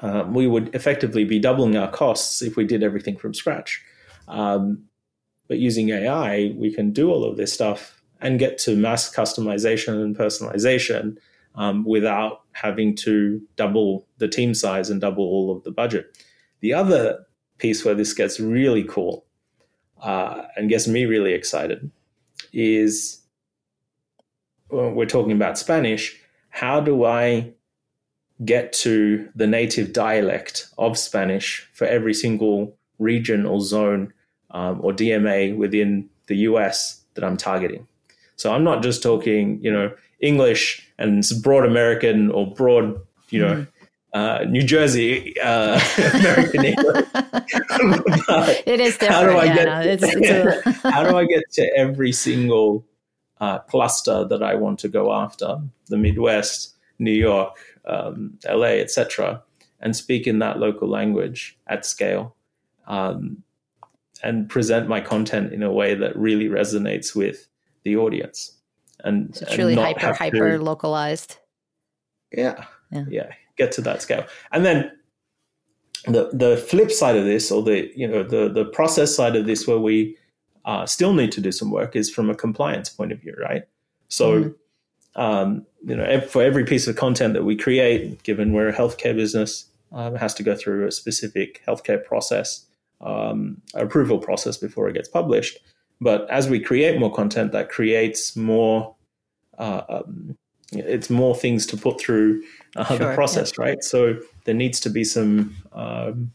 um, 0.00 0.34
we 0.34 0.46
would 0.46 0.74
effectively 0.74 1.24
be 1.24 1.38
doubling 1.38 1.76
our 1.76 1.90
costs 1.90 2.42
if 2.42 2.56
we 2.56 2.64
did 2.64 2.82
everything 2.82 3.16
from 3.16 3.34
scratch. 3.34 3.82
Um, 4.28 4.84
but 5.48 5.58
using 5.58 5.90
AI, 5.90 6.54
we 6.56 6.74
can 6.74 6.92
do 6.92 7.10
all 7.10 7.24
of 7.24 7.36
this 7.36 7.52
stuff 7.52 8.02
and 8.20 8.38
get 8.38 8.58
to 8.58 8.76
mass 8.76 9.14
customization 9.14 10.02
and 10.02 10.16
personalization 10.16 11.16
um, 11.54 11.84
without 11.84 12.42
having 12.52 12.94
to 12.96 13.40
double 13.56 14.06
the 14.18 14.28
team 14.28 14.54
size 14.54 14.90
and 14.90 15.00
double 15.00 15.24
all 15.24 15.54
of 15.54 15.62
the 15.64 15.70
budget. 15.70 16.18
The 16.60 16.74
other 16.74 17.24
piece 17.58 17.84
where 17.84 17.94
this 17.94 18.12
gets 18.12 18.40
really 18.40 18.82
cool 18.84 19.25
uh, 20.02 20.42
and 20.56 20.68
gets 20.68 20.86
me 20.86 21.04
really 21.04 21.32
excited 21.32 21.90
is 22.52 23.20
we're 24.70 25.06
talking 25.06 25.32
about 25.32 25.58
Spanish, 25.58 26.18
how 26.50 26.80
do 26.80 27.04
I 27.04 27.52
get 28.44 28.72
to 28.72 29.28
the 29.34 29.46
native 29.46 29.92
dialect 29.92 30.68
of 30.78 30.98
Spanish 30.98 31.68
for 31.72 31.86
every 31.86 32.12
single 32.14 32.76
region 32.98 33.46
or 33.46 33.60
zone 33.60 34.12
um, 34.50 34.80
or 34.82 34.92
DMA 34.92 35.56
within 35.56 36.08
the 36.26 36.36
US 36.38 37.02
that 37.14 37.24
I'm 37.24 37.36
targeting? 37.36 37.86
So 38.36 38.52
I'm 38.52 38.64
not 38.64 38.82
just 38.82 39.02
talking, 39.02 39.58
you 39.62 39.72
know, 39.72 39.92
English 40.20 40.86
and 40.98 41.24
broad 41.42 41.64
American 41.64 42.30
or 42.30 42.52
broad, 42.52 43.00
you 43.30 43.40
know, 43.40 43.54
mm 43.54 43.66
uh, 44.16 44.44
New 44.48 44.62
Jersey 44.62 45.38
uh, 45.40 45.78
American 46.14 46.64
English. 46.64 47.06
it 48.66 48.80
is 48.80 48.96
different. 48.96 49.12
How 49.12 49.24
do 49.24 49.36
I 49.36 49.44
yeah, 49.44 49.54
get? 49.54 49.64
No, 49.66 49.80
it's, 49.80 50.02
it's 50.02 50.66
a... 50.84 50.90
how 50.90 51.04
do 51.08 51.16
I 51.18 51.26
get 51.26 51.42
to 51.52 51.70
every 51.76 52.12
single 52.12 52.86
uh, 53.40 53.58
cluster 53.58 54.24
that 54.24 54.42
I 54.42 54.54
want 54.54 54.78
to 54.80 54.88
go 54.88 55.12
after? 55.12 55.58
The 55.88 55.98
Midwest, 55.98 56.76
New 56.98 57.12
York, 57.12 57.58
um, 57.84 58.38
LA, 58.48 58.80
etc., 58.80 59.42
and 59.80 59.94
speak 59.94 60.26
in 60.26 60.38
that 60.38 60.58
local 60.58 60.88
language 60.88 61.58
at 61.66 61.84
scale, 61.84 62.34
um, 62.86 63.42
and 64.22 64.48
present 64.48 64.88
my 64.88 65.02
content 65.02 65.52
in 65.52 65.62
a 65.62 65.70
way 65.70 65.94
that 65.94 66.16
really 66.16 66.48
resonates 66.48 67.14
with 67.14 67.48
the 67.82 67.98
audience. 67.98 68.52
And 69.04 69.36
so 69.36 69.44
truly 69.54 69.74
and 69.74 69.82
hyper 69.82 70.14
hyper 70.14 70.56
to, 70.56 70.64
localized. 70.64 71.36
Yeah, 72.32 72.64
yeah, 72.90 73.04
yeah 73.10 73.30
get 73.56 73.72
to 73.72 73.80
that 73.82 74.02
scale. 74.02 74.26
And 74.52 74.64
then 74.64 74.90
the 76.06 76.30
the 76.32 76.56
flip 76.56 76.90
side 76.90 77.16
of 77.16 77.24
this, 77.24 77.50
or 77.50 77.62
the 77.62 77.90
you 77.96 78.06
know 78.06 78.22
the 78.22 78.48
the 78.48 78.64
process 78.64 79.14
side 79.14 79.36
of 79.36 79.46
this, 79.46 79.66
where 79.66 79.78
we 79.78 80.16
uh, 80.64 80.86
still 80.86 81.12
need 81.12 81.32
to 81.32 81.40
do 81.40 81.52
some 81.52 81.70
work, 81.70 81.96
is 81.96 82.10
from 82.10 82.30
a 82.30 82.34
compliance 82.34 82.88
point 82.88 83.12
of 83.12 83.20
view, 83.20 83.34
right? 83.40 83.64
So. 84.08 84.42
Mm-hmm. 84.42 84.50
Um, 85.18 85.64
you 85.82 85.96
know, 85.96 86.20
for 86.20 86.42
every 86.42 86.66
piece 86.66 86.86
of 86.86 86.96
content 86.96 87.32
that 87.32 87.44
we 87.44 87.56
create, 87.56 88.22
given 88.22 88.52
we're 88.52 88.68
a 88.68 88.72
healthcare 88.74 89.16
business, 89.16 89.64
um, 89.92 90.14
it 90.14 90.18
has 90.18 90.34
to 90.34 90.42
go 90.42 90.54
through 90.54 90.86
a 90.86 90.92
specific 90.92 91.62
healthcare 91.66 92.04
process, 92.04 92.66
um, 93.00 93.62
approval 93.72 94.18
process 94.18 94.58
before 94.58 94.90
it 94.90 94.92
gets 94.92 95.08
published. 95.08 95.58
But 96.00 96.28
as 96.30 96.48
we 96.50 96.60
create 96.60 97.00
more 97.00 97.12
content, 97.12 97.52
that 97.52 97.70
creates 97.70 98.36
more 98.36 98.94
uh, 99.58 99.82
um, 99.88 100.36
it's 100.72 101.10
more 101.10 101.34
things 101.34 101.66
to 101.66 101.76
put 101.76 102.00
through 102.00 102.42
uh, 102.76 102.84
sure, 102.84 102.98
the 102.98 103.14
process, 103.14 103.52
yeah. 103.58 103.64
right? 103.64 103.84
So 103.84 104.18
there 104.44 104.54
needs 104.54 104.80
to 104.80 104.90
be 104.90 105.04
some, 105.04 105.56
um, 105.72 106.32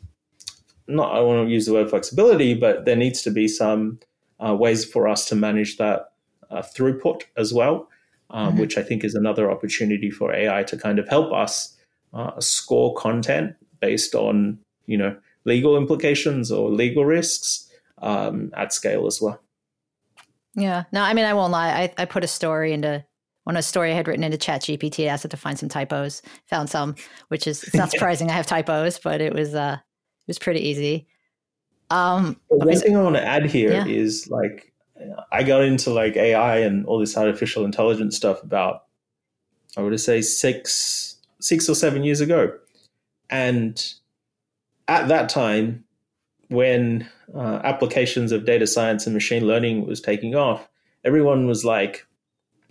not 0.88 1.16
I 1.16 1.20
want 1.22 1.48
to 1.48 1.52
use 1.52 1.66
the 1.66 1.74
word 1.74 1.90
flexibility, 1.90 2.54
but 2.54 2.86
there 2.86 2.96
needs 2.96 3.22
to 3.24 3.32
be 3.32 3.48
some 3.48 4.00
uh, 4.44 4.56
ways 4.56 4.86
for 4.86 5.08
us 5.08 5.26
to 5.26 5.36
manage 5.36 5.78
that 5.78 6.12
uh, 6.50 6.62
throughput 6.62 7.24
as 7.38 7.54
well, 7.54 7.90
um, 8.30 8.50
mm-hmm. 8.50 8.60
which 8.62 8.78
I 8.78 8.84
think 8.84 9.04
is 9.04 9.16
another 9.16 9.52
opportunity 9.52 10.10
for 10.10 10.34
AI 10.34 10.64
to 10.64 10.78
kind 10.78 11.00
of 11.00 11.08
help 11.08 11.32
us 11.34 11.78
uh, 12.14 12.40
score 12.40 12.94
content 12.96 13.56
based 13.80 14.16
on 14.16 14.60
you 14.86 14.98
know 14.98 15.16
legal 15.46 15.78
implications 15.78 16.52
or 16.52 16.70
legal 16.70 17.06
risks 17.06 17.70
um, 18.02 18.52
at 18.56 18.74
scale 18.74 19.08
as 19.08 19.22
well. 19.22 19.42
Yeah. 20.56 20.84
No, 20.92 21.02
I 21.02 21.14
mean, 21.14 21.26
I 21.26 21.34
won't 21.34 21.52
lie. 21.52 21.70
I, 21.70 21.94
I 21.98 22.06
put 22.06 22.24
a 22.24 22.28
story 22.28 22.74
into 22.74 23.06
on 23.48 23.58
a 23.58 23.62
story 23.62 23.92
I 23.92 23.96
had 23.96 24.08
written 24.08 24.24
into 24.24 24.38
Chat 24.38 24.62
GPT, 24.62 25.06
I 25.06 25.08
asked 25.08 25.26
it 25.26 25.32
to 25.32 25.38
find 25.38 25.58
some 25.58 25.70
typos. 25.70 26.22
Found 26.48 26.70
some, 26.70 26.96
which 27.30 27.48
is 27.48 27.64
it's 27.64 27.76
not 27.76 27.92
surprising 27.92 28.30
I 28.30 28.34
have 28.34 28.46
typos, 28.46 29.00
but 29.00 29.22
it 29.22 29.34
was 29.34 29.56
uh 29.56 29.78
it 29.80 30.28
was 30.28 30.40
pretty 30.40 30.62
easy. 30.62 31.08
Um 31.90 32.40
one 32.48 32.80
thing 32.80 32.96
I 32.96 33.02
want 33.02 33.16
to 33.16 33.26
add 33.26 33.46
here 33.46 33.72
yeah. 33.72 33.86
is 33.86 34.28
like 34.30 34.72
I 35.32 35.44
got 35.44 35.64
into 35.64 35.92
like 35.92 36.16
AI 36.16 36.58
and 36.60 36.86
all 36.86 37.00
this 37.00 37.18
artificial 37.18 37.66
intelligence 37.66 38.16
stuff 38.16 38.44
about 38.44 38.84
I 39.78 39.82
would 39.82 40.00
say 40.00 40.22
six 40.22 41.18
six 41.40 41.68
or 41.68 41.76
seven 41.76 42.04
years 42.04 42.22
ago. 42.22 42.54
And 43.30 43.84
at 44.88 45.08
that 45.08 45.30
time, 45.30 45.84
when 46.50 47.10
uh, 47.34 47.62
applications 47.64 48.32
of 48.32 48.46
data 48.46 48.68
science 48.68 49.06
and 49.06 49.14
machine 49.14 49.48
learning 49.48 49.88
was 49.88 50.02
taking 50.02 50.36
off, 50.36 50.68
everyone 51.04 51.48
was 51.48 51.64
like, 51.64 52.06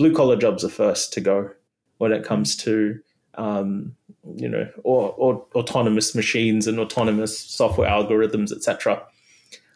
blue 0.00 0.14
collar 0.14 0.34
jobs 0.34 0.64
are 0.64 0.70
first 0.70 1.12
to 1.12 1.20
go 1.20 1.50
when 1.98 2.10
it 2.10 2.24
comes 2.24 2.56
to 2.56 2.98
um, 3.34 3.94
you 4.36 4.48
know 4.48 4.66
or, 4.82 5.14
or, 5.18 5.46
autonomous 5.54 6.14
machines 6.14 6.66
and 6.66 6.80
autonomous 6.80 7.38
software 7.38 7.88
algorithms, 7.88 8.50
etc. 8.50 9.02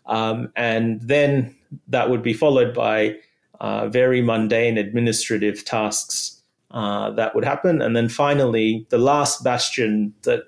Um, 0.06 0.50
and 0.56 0.98
then 1.02 1.54
that 1.88 2.08
would 2.08 2.22
be 2.22 2.32
followed 2.32 2.72
by 2.74 3.16
uh, 3.60 3.88
very 3.88 4.22
mundane 4.22 4.78
administrative 4.78 5.62
tasks 5.62 6.40
uh, 6.70 7.10
that 7.10 7.34
would 7.34 7.44
happen, 7.44 7.82
and 7.82 7.94
then 7.94 8.08
finally 8.08 8.86
the 8.88 8.98
last 8.98 9.44
bastion 9.44 10.14
that 10.22 10.44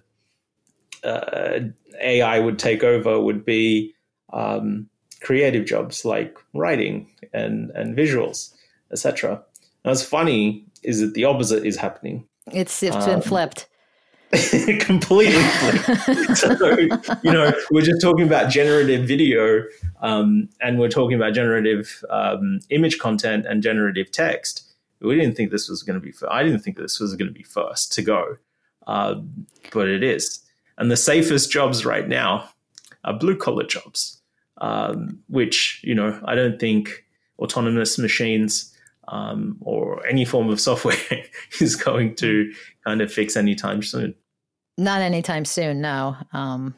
uh, 1.04 1.60
AI 2.00 2.40
would 2.40 2.58
take 2.58 2.82
over 2.82 3.20
would 3.20 3.44
be 3.44 3.94
um, 4.32 4.88
creative 5.20 5.66
jobs 5.66 6.02
like 6.06 6.38
writing 6.54 7.10
and 7.34 7.70
and 7.72 7.94
visuals, 7.94 8.54
etc. 8.90 9.42
What's 9.86 10.02
funny 10.02 10.64
is 10.82 11.00
that 11.00 11.14
the 11.14 11.24
opposite 11.24 11.64
is 11.64 11.76
happening. 11.76 12.26
It's 12.52 12.82
it's 12.82 12.96
um, 12.96 13.06
been 13.06 13.22
flipped. 13.22 13.68
completely 14.80 15.40
flipped. 15.40 16.36
so, 16.38 16.76
you 17.22 17.32
know, 17.32 17.52
we're 17.70 17.82
just 17.82 18.02
talking 18.02 18.26
about 18.26 18.50
generative 18.50 19.06
video, 19.06 19.62
um, 20.00 20.48
and 20.60 20.80
we're 20.80 20.88
talking 20.88 21.14
about 21.14 21.34
generative 21.34 22.04
um, 22.10 22.58
image 22.70 22.98
content 22.98 23.46
and 23.46 23.62
generative 23.62 24.10
text. 24.10 24.64
We 25.00 25.14
didn't 25.14 25.36
think 25.36 25.52
this 25.52 25.68
was 25.68 25.84
going 25.84 26.00
to 26.00 26.04
be. 26.04 26.12
I 26.28 26.42
didn't 26.42 26.62
think 26.62 26.78
this 26.78 26.98
was 26.98 27.14
going 27.14 27.28
to 27.28 27.32
be 27.34 27.44
first 27.44 27.92
to 27.92 28.02
go, 28.02 28.38
uh, 28.88 29.14
but 29.72 29.86
it 29.86 30.02
is. 30.02 30.40
And 30.78 30.90
the 30.90 30.96
safest 30.96 31.52
jobs 31.52 31.86
right 31.86 32.08
now 32.08 32.48
are 33.04 33.14
blue 33.14 33.36
collar 33.36 33.64
jobs, 33.64 34.20
um, 34.60 35.20
which 35.28 35.80
you 35.84 35.94
know 35.94 36.20
I 36.24 36.34
don't 36.34 36.58
think 36.58 37.04
autonomous 37.38 37.98
machines 37.98 38.72
um, 39.08 39.56
or 39.60 40.04
any 40.06 40.24
form 40.24 40.48
of 40.48 40.60
software 40.60 40.96
is 41.60 41.76
going 41.76 42.14
to 42.16 42.52
kind 42.84 43.00
of 43.00 43.12
fix 43.12 43.36
anytime 43.36 43.82
soon. 43.82 44.14
Not 44.78 45.00
anytime 45.00 45.44
soon, 45.44 45.80
no. 45.80 46.16
Um, 46.32 46.74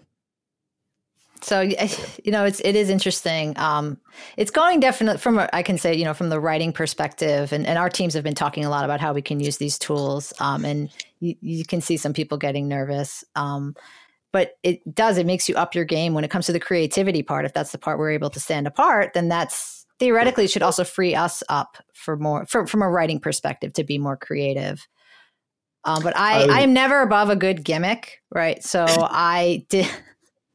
so 1.40 1.61
you 2.25 2.32
know, 2.32 2.44
it's 2.44 2.61
it 2.61 2.76
is 2.76 2.90
interesting. 2.90 3.58
Um, 3.58 3.99
it's 4.37 4.50
going 4.50 4.80
definitely 4.80 5.18
from 5.18 5.40
I 5.52 5.62
can 5.62 5.78
say 5.78 5.94
you 5.94 6.04
know 6.04 6.14
from 6.14 6.28
the 6.28 6.40
writing 6.40 6.73
perspective, 6.73 7.52
and, 7.52 7.66
and 7.66 7.78
our 7.78 7.90
teams 7.90 8.14
have 8.14 8.25
been 8.25 8.35
talking 8.35 8.64
a 8.64 8.70
lot 8.70 8.85
about 8.85 9.00
how 9.00 9.12
we 9.12 9.23
can 9.23 9.40
use 9.40 9.56
these 9.58 9.78
tools. 9.78 10.32
Um, 10.40 10.64
and 10.64 10.90
you, 11.20 11.37
you 11.40 11.64
can 11.64 11.80
see 11.80 11.97
some 11.97 12.12
people 12.12 12.38
getting 12.38 12.68
nervous. 12.68 13.25
Um, 13.37 13.75
but 14.30 14.58
it 14.62 14.94
does 14.94 15.16
it 15.16 15.26
makes 15.26 15.49
you 15.49 15.54
up 15.54 15.75
your 15.75 15.85
game 15.85 16.12
when 16.14 16.25
it 16.25 16.30
comes 16.30 16.47
to 16.47 16.52
the 16.52 16.61
creativity 16.61 17.23
part. 17.23 17.44
If 17.44 17.54
that's 17.54 17.73
the 17.73 17.78
part 17.78 17.99
we're 17.99 18.11
able 18.11 18.30
to 18.30 18.40
stand 18.40 18.66
apart, 18.66 19.14
then 19.14 19.28
that's 19.28 19.87
theoretically 19.98 20.46
should 20.46 20.62
also 20.62 20.84
free 20.84 21.14
us 21.14 21.42
up 21.48 21.76
for 21.94 22.16
more 22.16 22.46
for, 22.46 22.66
from 22.66 22.82
a 22.82 22.88
writing 22.88 23.20
perspective 23.20 23.72
to 23.74 23.84
be 23.84 23.98
more 23.98 24.16
creative. 24.16 24.86
Um, 25.84 26.02
but 26.02 26.16
i 26.16 26.44
i 26.50 26.60
am 26.60 26.72
never 26.72 27.02
above 27.02 27.30
a 27.30 27.36
good 27.36 27.64
gimmick 27.64 28.20
right? 28.32 28.62
So 28.62 28.84
i 28.88 29.64
did 29.68 29.88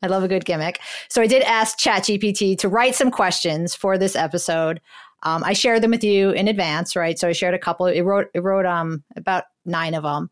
i 0.02 0.08
love 0.08 0.24
a 0.24 0.28
good 0.28 0.46
gimmick. 0.46 0.80
So 1.10 1.22
i 1.22 1.28
did 1.28 1.44
ask 1.44 1.78
chatgpt 1.78 2.58
to 2.60 2.70
write 2.70 2.96
some 2.96 3.12
questions 3.12 3.76
for 3.76 3.98
this 3.98 4.16
episode. 4.16 4.82
Um, 5.24 5.44
i 5.44 5.54
shared 5.54 5.82
them 5.82 5.92
with 5.92 6.04
you 6.04 6.32
in 6.32 6.48
advance 6.48 6.96
right? 6.96 7.18
So 7.18 7.28
i 7.28 7.32
shared 7.32 7.54
a 7.54 7.60
couple 7.60 7.86
it 7.88 8.02
wrote 8.02 8.28
it 8.34 8.44
wrote 8.44 8.66
um 8.66 9.04
about 9.16 9.46
nine 9.66 9.94
of 9.94 10.04
them 10.04 10.30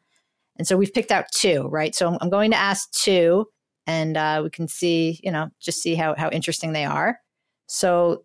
and 0.57 0.67
so 0.67 0.77
we've 0.77 0.93
picked 0.93 1.11
out 1.11 1.25
two 1.31 1.67
right? 1.67 1.95
So 1.95 2.07
i'm, 2.07 2.17
I'm 2.21 2.29
going 2.29 2.51
to 2.51 2.57
ask 2.57 2.91
two 2.91 3.47
and 3.87 4.15
uh, 4.15 4.41
we 4.43 4.49
can 4.49 4.67
see 4.67 5.19
you 5.23 5.31
know 5.31 5.49
just 5.59 5.81
see 5.81 5.95
how 5.95 6.15
how 6.15 6.29
interesting 6.29 6.73
they 6.73 6.85
are. 6.85 7.19
So 7.67 8.23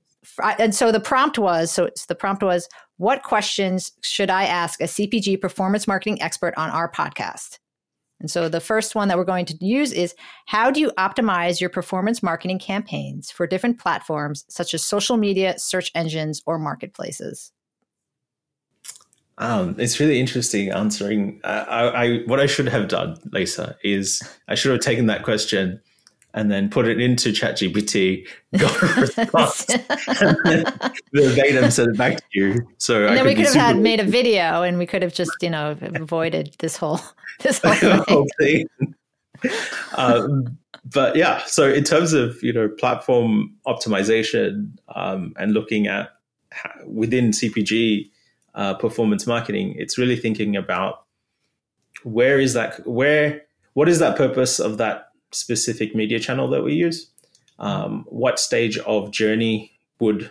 and 0.58 0.74
so 0.74 0.92
the 0.92 1.00
prompt 1.00 1.38
was 1.38 1.70
so 1.70 1.88
the 2.08 2.14
prompt 2.14 2.42
was 2.42 2.68
what 2.96 3.22
questions 3.22 3.92
should 4.02 4.30
i 4.30 4.44
ask 4.44 4.80
a 4.80 4.84
cpg 4.84 5.40
performance 5.40 5.86
marketing 5.86 6.20
expert 6.22 6.54
on 6.56 6.70
our 6.70 6.90
podcast 6.90 7.58
and 8.18 8.30
so 8.30 8.48
the 8.48 8.60
first 8.60 8.94
one 8.94 9.08
that 9.08 9.18
we're 9.18 9.24
going 9.24 9.44
to 9.44 9.56
use 9.64 9.92
is 9.92 10.14
how 10.46 10.70
do 10.70 10.80
you 10.80 10.90
optimize 10.98 11.60
your 11.60 11.70
performance 11.70 12.22
marketing 12.22 12.58
campaigns 12.58 13.30
for 13.30 13.46
different 13.46 13.78
platforms 13.78 14.44
such 14.48 14.74
as 14.74 14.84
social 14.84 15.16
media 15.16 15.54
search 15.58 15.90
engines 15.94 16.42
or 16.46 16.58
marketplaces 16.58 17.52
um, 19.38 19.76
it's 19.78 20.00
really 20.00 20.18
interesting 20.18 20.70
answering. 20.70 21.40
Uh, 21.44 21.64
I, 21.68 22.04
I, 22.04 22.18
what 22.24 22.40
I 22.40 22.46
should 22.46 22.68
have 22.68 22.88
done, 22.88 23.18
Lisa, 23.32 23.76
is 23.84 24.22
I 24.48 24.54
should 24.54 24.72
have 24.72 24.80
taken 24.80 25.06
that 25.08 25.24
question 25.24 25.80
and 26.36 26.50
then 26.50 26.68
put 26.68 26.86
it 26.86 27.00
into 27.00 27.30
ChatGPT, 27.30 28.28
got 28.58 28.82
a 28.82 29.00
response, 29.00 29.66
and 30.20 30.38
then 30.44 30.64
verbatim 31.14 31.70
sent 31.70 31.88
it 31.88 31.96
back 31.96 32.18
to 32.18 32.24
you. 32.32 32.68
So 32.76 33.06
and 33.06 33.16
then 33.16 33.24
we 33.24 33.34
could 33.34 33.46
have 33.46 33.54
had 33.54 33.78
made 33.78 34.00
a 34.00 34.04
video, 34.04 34.62
and 34.62 34.78
we 34.78 34.86
could 34.86 35.02
have 35.02 35.14
just 35.14 35.32
you 35.40 35.50
know 35.50 35.76
avoided 35.80 36.54
this 36.58 36.76
whole 36.76 37.00
this 37.40 37.60
whole, 37.64 38.04
whole 38.08 38.26
thing. 38.38 38.68
um, 39.96 40.58
but 40.84 41.16
yeah, 41.16 41.42
so 41.46 41.72
in 41.72 41.84
terms 41.84 42.12
of 42.12 42.40
you 42.42 42.52
know 42.52 42.68
platform 42.68 43.54
optimization 43.66 44.70
um, 44.94 45.32
and 45.38 45.54
looking 45.54 45.86
at 45.86 46.10
how, 46.52 46.70
within 46.86 47.30
CPG 47.30 48.10
uh, 48.54 48.74
performance 48.74 49.26
marketing, 49.26 49.74
it's 49.78 49.96
really 49.96 50.16
thinking 50.16 50.54
about 50.54 51.04
where 52.02 52.38
is 52.38 52.52
that 52.52 52.86
where 52.86 53.42
what 53.72 53.88
is 53.88 54.00
that 54.00 54.16
purpose 54.16 54.58
of 54.58 54.76
that 54.76 55.05
specific 55.32 55.94
media 55.94 56.18
channel 56.18 56.48
that 56.48 56.62
we 56.62 56.74
use. 56.74 57.10
Um, 57.58 58.04
what 58.08 58.38
stage 58.38 58.78
of 58.78 59.10
journey 59.10 59.72
would, 59.98 60.30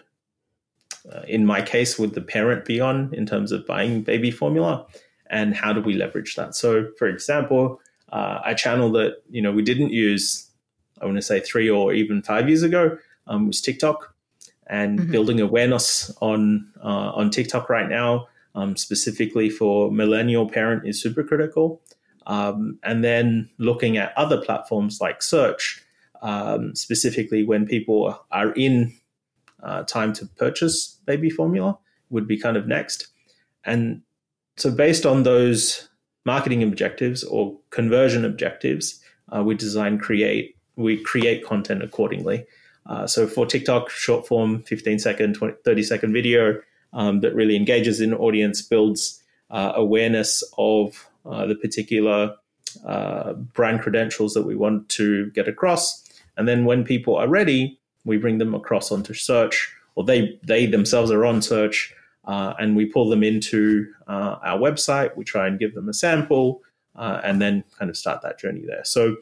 uh, 1.12 1.22
in 1.28 1.46
my 1.46 1.62
case, 1.62 1.98
would 1.98 2.14
the 2.14 2.22
parent 2.22 2.66
be 2.66 2.80
on 2.80 3.14
in 3.14 3.26
terms 3.26 3.52
of 3.52 3.66
buying 3.66 4.02
baby 4.04 4.32
formula, 4.32 4.86
and 5.30 5.56
how 5.56 5.74
do 5.74 5.82
we 5.82 5.94
leverage 5.94 6.36
that? 6.36 6.56
So, 6.56 6.90
for 6.98 7.08
example, 7.08 7.80
uh, 8.10 8.42
a 8.46 8.54
channel 8.54 8.92
that 8.92 9.24
you 9.30 9.42
know 9.42 9.52
we 9.52 9.64
didn't 9.64 9.92
use, 9.92 10.50
I 11.02 11.06
want 11.06 11.18
to 11.18 11.22
say 11.22 11.40
three 11.40 11.70
or 11.70 11.94
even 11.94 12.22
five 12.22 12.48
years 12.48 12.64
ago, 12.64 12.98
um, 13.28 13.48
was 13.48 13.62
TikTok, 13.62 14.14
and 14.68 15.00
mm-hmm. 15.00 15.12
building 15.12 15.42
awareness 15.42 16.12
on 16.22 16.72
uh, 16.84 17.12
on 17.16 17.32
TikTok 17.32 17.70
right 17.70 17.90
now, 17.90 18.28
um, 18.54 18.78
specifically 18.78 19.50
for 19.50 19.92
millennial 19.92 20.48
parent, 20.48 20.88
is 20.88 21.02
super 21.02 21.24
critical. 21.24 21.82
Um, 22.28 22.80
and 22.84 23.04
then 23.04 23.50
looking 23.58 23.98
at 23.98 24.18
other 24.18 24.42
platforms 24.42 25.00
like 25.00 25.22
search, 25.22 25.84
um, 26.22 26.76
specifically 26.76 27.44
when 27.44 27.68
people 27.68 28.20
are 28.32 28.52
in 28.54 28.94
uh, 29.64 29.84
time 29.84 30.14
to 30.14 30.26
purchase 30.26 31.00
baby 31.06 31.30
formula, 31.30 31.78
would 32.10 32.28
be 32.28 32.38
kind 32.38 32.58
of 32.58 32.68
next. 32.68 33.08
And 33.64 34.02
so, 34.58 34.72
based 34.72 35.06
on 35.06 35.24
those 35.24 35.90
marketing 36.26 36.64
objectives 36.64 37.24
or 37.24 37.58
conversion 37.70 38.26
objectives, 38.26 39.02
uh, 39.36 39.44
we 39.44 39.56
design 39.56 39.98
create 39.98 40.56
we 40.76 41.02
create 41.04 41.46
content 41.46 41.84
accordingly. 41.84 42.46
Uh, 42.86 43.08
so 43.08 43.28
for 43.28 43.46
TikTok, 43.46 43.90
short 43.90 44.28
form, 44.28 44.62
15 44.64 45.00
second, 45.00 45.36
20, 45.36 45.56
30 45.64 45.84
second 45.84 46.14
video 46.14 46.62
um, 46.94 47.22
that 47.22 47.34
really 47.34 47.56
engages 47.56 48.02
in 48.02 48.14
audience, 48.14 48.62
builds 48.62 49.24
uh, 49.50 49.72
awareness 49.76 50.44
of 50.58 51.10
uh, 51.26 51.46
the 51.46 51.56
particular 51.56 52.36
uh, 52.86 53.34
brand 53.34 53.82
credentials 53.82 54.34
that 54.34 54.44
we 54.44 54.56
want 54.56 54.90
to 54.90 55.32
get 55.32 55.48
across. 55.48 56.04
And 56.38 56.48
then 56.48 56.66
when 56.66 56.84
people 56.84 57.16
are 57.16 57.28
ready, 57.28 57.80
we 58.04 58.18
bring 58.18 58.38
them 58.38 58.54
across 58.54 58.92
onto 58.92 59.14
search, 59.14 59.74
or 59.96 60.04
they 60.04 60.38
they 60.44 60.66
themselves 60.66 61.10
are 61.12 61.26
on 61.26 61.42
search, 61.42 61.94
uh, 62.26 62.54
and 62.60 62.76
we 62.76 62.86
pull 62.86 63.10
them 63.10 63.24
into 63.24 63.88
uh, 64.08 64.38
our 64.44 64.60
website. 64.60 65.16
We 65.16 65.24
try 65.24 65.48
and 65.48 65.58
give 65.58 65.74
them 65.74 65.90
a 65.90 65.94
sample, 65.94 66.62
uh, 66.96 67.22
and 67.24 67.42
then 67.42 67.64
kind 67.80 67.90
of 67.90 67.98
start 67.98 68.22
that 68.22 68.38
journey 68.38 68.64
there. 68.66 68.84
So, 68.84 69.16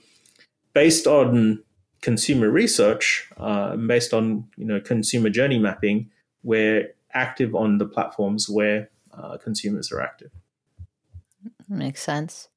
based 0.73 1.07
on 1.07 1.63
consumer 2.01 2.49
research, 2.49 3.29
based 3.87 4.13
on 4.13 4.45
you 4.57 4.65
know 4.65 4.81
consumer 4.81 5.29
journey 5.29 5.59
mapping, 5.59 6.09
we're 6.41 6.93
active 7.13 7.55
on 7.55 7.77
the 7.77 7.85
platforms 7.85 8.49
where 8.49 8.89
consumers 9.43 9.91
are 9.91 10.01
active. 10.01 10.31
Makes 11.73 12.01
sense. 12.01 12.49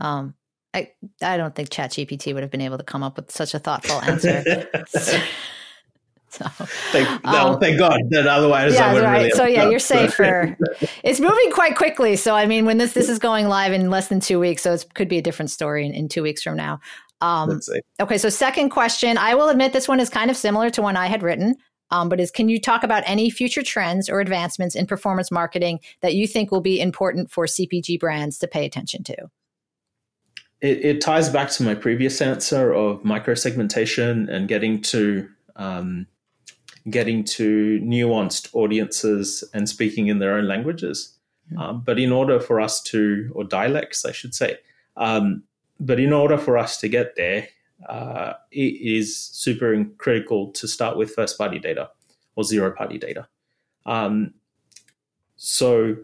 Um, 0.00 0.34
I 0.74 0.92
I 1.22 1.36
don't 1.36 1.54
think 1.54 1.70
ChatGPT 1.70 2.34
would 2.34 2.42
have 2.42 2.50
been 2.50 2.60
able 2.60 2.78
to 2.78 2.84
come 2.84 3.02
up 3.02 3.16
with 3.16 3.30
such 3.30 3.54
a 3.54 3.58
thoughtful 3.58 4.00
answer. 4.02 4.66
so, 6.28 6.44
thank, 6.92 7.24
no, 7.24 7.54
um, 7.54 7.60
thank 7.60 7.78
God. 7.78 8.00
That 8.10 8.26
otherwise, 8.26 8.74
yeah, 8.74 8.96
right. 8.98 9.18
Really 9.18 9.30
so 9.30 9.46
yeah, 9.46 9.68
you're 9.68 9.78
safer. 9.78 10.56
it's 11.02 11.20
moving 11.20 11.50
quite 11.52 11.76
quickly. 11.76 12.16
So 12.16 12.36
I 12.36 12.46
mean, 12.46 12.66
when 12.66 12.78
this 12.78 12.92
this 12.92 13.08
is 13.08 13.18
going 13.18 13.48
live 13.48 13.72
in 13.72 13.90
less 13.90 14.08
than 14.08 14.20
two 14.20 14.38
weeks, 14.38 14.62
so 14.62 14.72
it 14.72 14.84
could 14.94 15.08
be 15.08 15.18
a 15.18 15.22
different 15.22 15.50
story 15.50 15.86
in, 15.86 15.92
in 15.92 16.08
two 16.08 16.22
weeks 16.22 16.42
from 16.42 16.56
now. 16.56 16.80
Um, 17.22 17.60
okay, 18.00 18.18
so 18.18 18.28
second 18.28 18.70
question. 18.70 19.18
I 19.18 19.34
will 19.34 19.48
admit 19.48 19.72
this 19.72 19.88
one 19.88 20.00
is 20.00 20.08
kind 20.08 20.30
of 20.30 20.36
similar 20.36 20.70
to 20.70 20.82
one 20.82 20.96
I 20.96 21.06
had 21.06 21.22
written. 21.22 21.56
Um, 21.90 22.08
but 22.08 22.20
is 22.20 22.30
can 22.30 22.48
you 22.48 22.60
talk 22.60 22.82
about 22.82 23.02
any 23.06 23.30
future 23.30 23.62
trends 23.62 24.08
or 24.08 24.20
advancements 24.20 24.74
in 24.74 24.86
performance 24.86 25.30
marketing 25.30 25.80
that 26.00 26.14
you 26.14 26.26
think 26.26 26.50
will 26.50 26.60
be 26.60 26.80
important 26.80 27.30
for 27.30 27.46
CPG 27.46 27.98
brands 27.98 28.38
to 28.38 28.46
pay 28.46 28.64
attention 28.64 29.02
to? 29.04 29.16
It, 30.60 30.84
it 30.84 31.00
ties 31.00 31.28
back 31.28 31.50
to 31.52 31.62
my 31.62 31.74
previous 31.74 32.20
answer 32.20 32.72
of 32.72 33.04
micro 33.04 33.34
segmentation 33.34 34.28
and 34.28 34.46
getting 34.46 34.82
to 34.82 35.28
um, 35.56 36.06
getting 36.88 37.24
to 37.24 37.80
nuanced 37.82 38.54
audiences 38.54 39.44
and 39.52 39.68
speaking 39.68 40.08
in 40.08 40.18
their 40.18 40.36
own 40.36 40.46
languages. 40.46 41.16
Um, 41.58 41.82
but 41.84 41.98
in 41.98 42.12
order 42.12 42.38
for 42.40 42.60
us 42.60 42.80
to, 42.84 43.30
or 43.34 43.44
dialects, 43.44 44.04
I 44.04 44.12
should 44.12 44.34
say, 44.34 44.58
um, 44.96 45.42
but 45.78 45.98
in 45.98 46.12
order 46.12 46.38
for 46.38 46.56
us 46.56 46.78
to 46.78 46.88
get 46.88 47.16
there, 47.16 47.48
uh, 47.88 48.34
it 48.50 48.80
is 48.80 49.16
super 49.16 49.84
critical 49.98 50.50
to 50.52 50.68
start 50.68 50.96
with 50.96 51.14
first 51.14 51.38
party 51.38 51.58
data 51.58 51.90
or 52.36 52.44
zero 52.44 52.72
party 52.72 52.98
data. 52.98 53.26
Um, 53.86 54.34
so, 55.36 55.96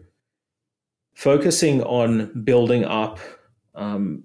focusing 1.13 1.83
on 1.83 2.43
building 2.43 2.85
up 2.85 3.19
um, 3.75 4.23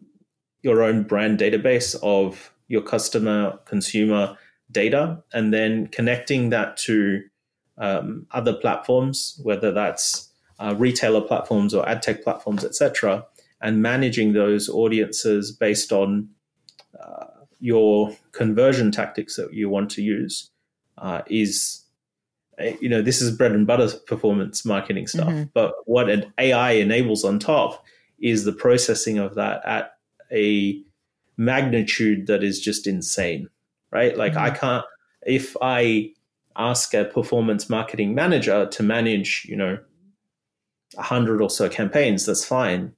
your 0.63 0.83
own 0.83 1.03
brand 1.03 1.39
database 1.39 1.97
of 2.03 2.53
your 2.69 2.83
customer 2.83 3.59
consumer 3.67 4.37
data 4.71 5.23
and 5.35 5.53
then 5.53 5.87
connecting 5.89 6.49
that 6.51 6.77
to 6.79 7.23
um, 7.79 8.27
other 8.31 8.55
platforms, 8.55 9.39
whether 9.43 9.73
that's 9.73 10.31
uh, 10.59 10.75
retailer 10.79 11.21
platforms 11.21 11.75
or 11.75 11.87
ad 11.89 12.03
tech 12.03 12.23
platforms, 12.23 12.65
etc., 12.65 13.27
and 13.61 13.83
managing 13.83 14.33
those 14.33 14.69
audiences 14.69 15.53
based 15.53 15.93
on 15.93 16.29
uh, 16.99 17.27
your 17.63 18.15
conversion 18.33 18.91
tactics 18.91 19.37
that 19.37 19.55
you 19.55 19.69
want 19.71 19.89
to 19.89 20.03
use 20.03 20.51
uh, 20.99 21.23
is 21.29 21.85
eh, 22.59 22.75
you 22.81 22.89
know 22.89 23.01
this 23.01 23.23
is 23.23 23.31
bread 23.31 23.53
and 23.53 23.69
butter 23.69 23.89
performance 24.09 24.65
marketing 24.65 25.07
stuff 25.07 25.29
mm-hmm. 25.29 25.45
but 25.55 25.73
what 25.87 26.11
an 26.11 26.31
ai 26.39 26.73
enables 26.73 27.25
on 27.25 27.39
top 27.39 27.85
is 28.19 28.45
the 28.45 28.53
processing 28.53 29.17
of 29.17 29.37
that 29.37 29.65
at 29.65 29.93
a 30.33 30.83
magnitude 31.37 32.27
that 32.27 32.43
is 32.43 32.61
just 32.61 32.89
insane 32.89 33.49
right 33.93 34.17
like 34.19 34.33
mm-hmm. 34.33 34.47
i 34.47 34.51
can't 34.51 34.85
if 35.25 35.57
i 35.63 36.11
ask 36.57 36.93
a 36.95 37.05
performance 37.05 37.71
marketing 37.71 38.13
manager 38.13 38.67
to 38.67 38.83
manage 38.83 39.47
you 39.49 39.57
know 39.57 39.79
100 40.95 41.41
or 41.41 41.49
so 41.49 41.69
campaigns 41.69 42.27
that's 42.27 42.45
fine 42.45 42.93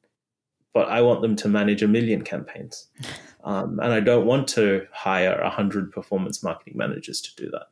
but 0.72 0.88
i 0.88 1.02
want 1.02 1.20
them 1.20 1.36
to 1.36 1.48
manage 1.48 1.82
a 1.82 1.88
million 1.88 2.22
campaigns 2.22 2.88
Um, 3.44 3.78
and 3.80 3.92
I 3.92 4.00
don't 4.00 4.26
want 4.26 4.48
to 4.48 4.86
hire 4.90 5.40
100 5.42 5.92
performance 5.92 6.42
marketing 6.42 6.76
managers 6.76 7.20
to 7.20 7.36
do 7.36 7.50
that. 7.50 7.66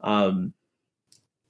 Um, 0.00 0.54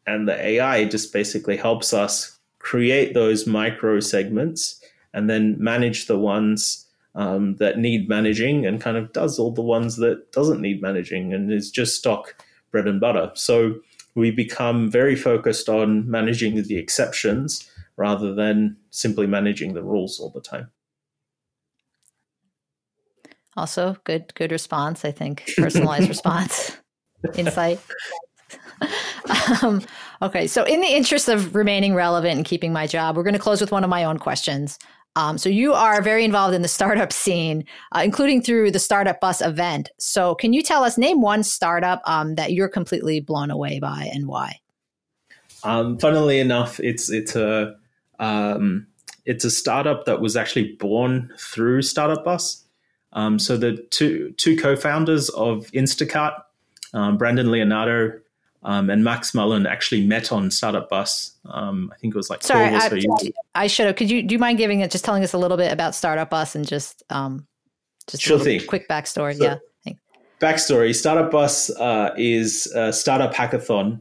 and 0.07 0.27
the 0.27 0.41
AI 0.43 0.85
just 0.85 1.13
basically 1.13 1.57
helps 1.57 1.93
us 1.93 2.39
create 2.59 3.13
those 3.13 3.47
micro 3.47 4.01
segments 4.01 4.81
and 5.13 5.29
then 5.29 5.57
manage 5.59 6.07
the 6.07 6.19
ones 6.19 6.87
um, 7.15 7.57
that 7.57 7.79
need 7.79 8.09
managing 8.09 8.67
and 8.67 8.81
kind 8.81 8.97
of 8.97 9.13
does 9.13 9.39
all 9.39 9.51
the 9.51 9.63
ones 9.63 9.97
that 9.97 10.33
doesn't 10.33 10.61
need 10.61 10.83
managing 10.83 11.33
and 11.33 11.53
is 11.53 11.71
just 11.71 11.97
stock 11.97 12.43
bread 12.71 12.87
and 12.87 13.01
butter. 13.01 13.31
So 13.35 13.77
we 14.15 14.31
become 14.31 14.91
very 14.91 15.17
focused 15.17 15.69
on 15.69 16.11
managing 16.11 16.63
the 16.63 16.77
exceptions 16.77 17.71
rather 17.97 18.35
than 18.35 18.77
simply 18.91 19.27
managing 19.27 19.75
the 19.75 19.83
rules 19.83 20.21
all 20.21 20.31
the 20.31 20.41
time. 20.41 20.71
Also, 23.57 23.97
good 24.05 24.35
good 24.35 24.53
response. 24.53 25.05
I 25.05 25.11
think 25.11 25.51
personalized 25.57 26.09
response, 26.09 26.77
insight. 27.35 27.81
um, 29.63 29.83
okay, 30.23 30.47
so 30.47 30.65
in 30.65 30.81
the 30.81 30.89
interest 30.89 31.29
of 31.29 31.55
remaining 31.55 31.95
relevant 31.95 32.37
and 32.37 32.45
keeping 32.45 32.73
my 32.73 32.87
job, 32.87 33.17
we're 33.17 33.23
going 33.23 33.33
to 33.33 33.41
close 33.41 33.61
with 33.61 33.73
one 33.73 33.85
of 33.85 33.91
my 33.91 34.05
own 34.05 34.19
questions. 34.19 34.79
Um, 35.17 35.39
so 35.39 35.49
you 35.49 35.73
are 35.73 36.03
very 36.03 36.25
involved 36.25 36.55
in 36.55 36.61
the 36.61 36.69
startup 36.69 37.11
scene, 37.11 37.65
uh, 37.93 38.03
including 38.05 38.43
through 38.43 38.71
the 38.71 38.79
Startup 38.79 39.19
Bus 39.19 39.41
event. 39.41 39.89
So 39.99 40.35
can 40.35 40.53
you 40.53 40.63
tell 40.63 40.85
us, 40.85 40.99
name 40.99 41.23
one 41.23 41.43
startup 41.43 42.03
um, 42.05 42.35
that 42.35 42.53
you're 42.53 42.69
completely 42.69 43.21
blown 43.21 43.51
away 43.51 43.81
by 43.81 44.11
and 44.13 44.29
why? 44.29 44.61
Um, 45.65 45.99
funnily 45.99 46.39
enough, 46.39 46.79
it's 46.81 47.11
it's 47.11 47.35
a 47.35 47.77
um, 48.19 48.87
it's 49.25 49.45
a 49.45 49.51
startup 49.51 50.05
that 50.05 50.21
was 50.21 50.37
actually 50.37 50.75
born 50.75 51.33
through 51.39 51.83
Startup 51.83 52.23
Bus. 52.23 52.66
Um, 53.13 53.39
so 53.39 53.57
the 53.57 53.77
two 53.91 54.33
two 54.37 54.57
co-founders 54.57 55.29
of 55.31 55.67
Instacart, 55.73 56.43
um, 56.93 57.17
Brandon 57.17 57.51
Leonardo 57.51 58.13
um, 58.63 58.91
and 58.91 59.05
Max 59.05 59.35
Mullen, 59.35 59.67
actually 59.67 60.07
met 60.07 60.33
on 60.33 60.51
Startup 60.51 60.89
Bus. 60.89 61.33
Um, 61.47 61.91
I 61.95 61.99
think 61.99 62.15
it 62.15 62.17
was 62.17 62.29
like 62.29 62.43
sorry, 62.43 62.67
I, 62.67 63.33
I, 63.55 63.67
should 63.69 63.87
have. 63.87 63.97
Could 63.97 64.11
you 64.11 64.23
do 64.23 64.35
you 64.35 64.39
mind 64.39 64.59
giving 64.59 64.81
it 64.81 64.91
just 64.91 65.05
telling 65.05 65.23
us 65.23 65.33
a 65.33 65.39
little 65.39 65.57
bit 65.57 65.73
about 65.73 65.95
Startup 65.95 66.29
Bus 66.29 66.55
and 66.55 66.67
just 66.67 67.03
um, 67.11 67.47
just 68.07 68.23
sure 68.23 68.39
thing. 68.39 68.61
quick 68.67 68.89
backstory? 68.89 69.37
So, 69.37 69.45
yeah. 69.45 69.57
Thanks. 69.85 70.01
Backstory: 70.41 70.95
Startup 70.95 71.31
Bus 71.31 71.71
uh, 71.71 72.13
is 72.19 72.67
a 72.75 72.93
startup 72.93 73.33
hackathon 73.33 74.01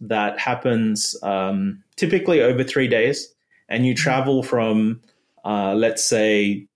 that 0.00 0.38
happens 0.38 1.16
um, 1.22 1.82
typically 1.96 2.42
over 2.42 2.64
three 2.64 2.88
days, 2.88 3.32
and 3.68 3.86
you 3.86 3.94
mm-hmm. 3.94 4.02
travel 4.02 4.42
from 4.42 5.00
uh, 5.44 5.74
let's 5.74 6.04
say 6.04 6.66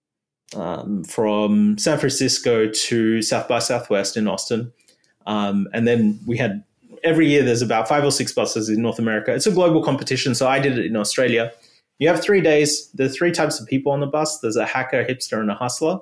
um, 0.55 1.05
from 1.05 1.77
San 1.79 1.99
Francisco 1.99 2.69
to 2.69 3.23
South 3.23 3.49
by 3.49 3.59
Southwest 3.59 4.17
in 4.17 4.29
Austin. 4.29 4.73
Um, 5.27 5.69
and 5.73 5.87
then 5.87 6.21
we 6.27 6.37
had 6.37 6.63
every 7.03 7.29
year 7.29 7.43
there's 7.43 7.63
about 7.63 7.89
five 7.89 8.05
or 8.05 8.13
six 8.13 8.33
buses 8.33 8.69
in 8.69 8.81
North 8.81 8.99
America. 8.99 9.35
It's 9.35 9.47
a 9.47 9.53
global 9.53 9.83
competition, 9.83 10.35
so 10.35 10.49
I 10.49 10.59
did 10.59 10.79
it 10.79 10.87
in 10.87 10.97
Australia. 10.97 11.53
You 11.99 12.09
have 12.09 12.23
three 12.23 12.41
days. 12.41 12.91
There's 12.93 13.17
three 13.17 13.33
types 13.33 13.61
of 13.61 13.67
people 13.67 13.91
on 13.91 14.01
the 14.01 14.07
bus. 14.07 14.41
There's 14.41 14.57
a 14.57 14.67
hacker, 14.67 15.01
a 15.01 15.07
hipster, 15.07 15.41
and 15.41 15.51
a 15.51 15.55
hustler. 15.55 15.99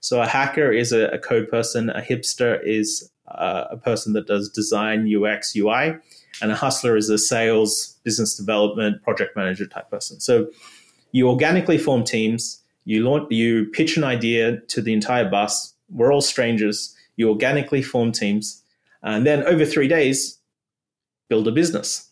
So 0.00 0.20
a 0.20 0.26
hacker 0.26 0.72
is 0.72 0.92
a, 0.92 1.08
a 1.08 1.18
code 1.18 1.48
person. 1.48 1.90
A 1.90 2.00
hipster 2.00 2.60
is 2.64 3.10
uh, 3.28 3.64
a 3.70 3.76
person 3.76 4.12
that 4.14 4.26
does 4.26 4.50
design, 4.50 5.10
UX, 5.14 5.54
UI, 5.56 5.96
and 6.42 6.50
a 6.50 6.54
hustler 6.54 6.96
is 6.96 7.08
a 7.10 7.18
sales, 7.18 7.96
business 8.04 8.36
development, 8.36 9.02
project 9.02 9.36
manager 9.36 9.66
type 9.66 9.90
person. 9.90 10.20
So 10.20 10.48
you 11.12 11.28
organically 11.28 11.78
form 11.78 12.04
teams 12.04 12.60
you 12.84 13.02
launch, 13.02 13.30
you 13.30 13.66
pitch 13.66 13.96
an 13.96 14.04
idea 14.04 14.58
to 14.68 14.82
the 14.82 14.92
entire 14.92 15.28
bus. 15.28 15.74
We're 15.90 16.12
all 16.12 16.20
strangers. 16.20 16.94
You 17.16 17.30
organically 17.30 17.82
form 17.82 18.12
teams, 18.12 18.62
and 19.02 19.26
then 19.26 19.44
over 19.44 19.64
three 19.64 19.88
days, 19.88 20.38
build 21.28 21.46
a 21.46 21.52
business, 21.52 22.10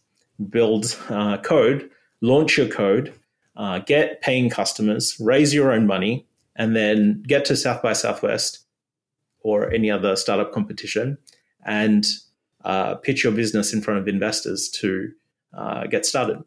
build 0.49 0.97
uh, 1.09 1.39
code, 1.39 1.91
launch 2.21 2.57
your 2.57 2.69
code, 2.69 3.13
uh, 3.57 3.81
get 3.81 4.21
paying 4.21 4.49
customers, 4.49 5.17
raise 5.21 5.53
your 5.53 5.73
own 5.73 5.87
money, 5.87 6.27
and 6.57 6.77
then 6.77 7.23
get 7.27 7.45
to 7.47 7.57
South 7.57 7.83
by 7.83 7.93
Southwest 7.93 8.61
or 9.41 9.73
any 9.73 9.91
other 9.91 10.17
startup 10.17 10.53
competition 10.53 11.19
and 11.65 12.07
uh, 12.65 12.95
pitch 12.97 13.25
your 13.25 13.33
business 13.33 13.73
in 13.73 13.81
front 13.81 13.99
of 13.99 14.09
investors 14.09 14.69
to 14.69 15.11
uh, 15.55 15.87
get 15.87 16.07
started. 16.07 16.39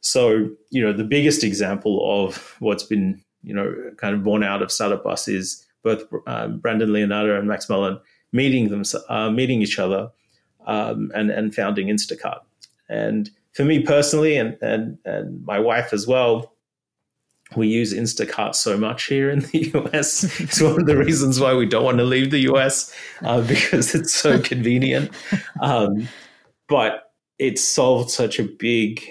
So, 0.00 0.50
you 0.70 0.82
know, 0.82 0.92
the 0.92 1.04
biggest 1.04 1.44
example 1.44 2.26
of 2.26 2.56
what's 2.58 2.82
been 2.82 3.22
you 3.42 3.54
know, 3.54 3.74
kind 3.96 4.14
of 4.14 4.22
born 4.22 4.42
out 4.42 4.62
of 4.62 4.70
Startup 4.70 5.02
Bus 5.02 5.28
is 5.28 5.66
both 5.82 6.04
um, 6.26 6.58
Brandon 6.58 6.92
Leonardo 6.92 7.38
and 7.38 7.48
Max 7.48 7.68
Mullen 7.68 7.98
meeting 8.32 8.68
them, 8.68 8.82
uh, 9.08 9.30
meeting 9.30 9.62
each 9.62 9.78
other, 9.78 10.10
um, 10.66 11.10
and 11.14 11.30
and 11.30 11.54
founding 11.54 11.88
Instacart. 11.88 12.40
And 12.88 13.30
for 13.52 13.64
me 13.64 13.82
personally, 13.82 14.36
and 14.36 14.56
and 14.62 14.98
and 15.04 15.44
my 15.44 15.58
wife 15.58 15.92
as 15.92 16.06
well, 16.06 16.54
we 17.56 17.68
use 17.68 17.92
Instacart 17.92 18.54
so 18.54 18.76
much 18.76 19.06
here 19.06 19.30
in 19.30 19.40
the 19.40 19.72
US. 19.74 20.40
it's 20.40 20.60
one 20.60 20.80
of 20.80 20.86
the 20.86 20.96
reasons 20.96 21.40
why 21.40 21.54
we 21.54 21.66
don't 21.66 21.84
want 21.84 21.98
to 21.98 22.04
leave 22.04 22.30
the 22.30 22.50
US 22.52 22.94
uh, 23.22 23.40
because 23.46 23.94
it's 23.94 24.14
so 24.14 24.40
convenient. 24.40 25.10
Um, 25.60 26.08
but 26.68 27.12
it 27.38 27.58
solved 27.58 28.10
such 28.10 28.38
a 28.38 28.44
big 28.44 29.02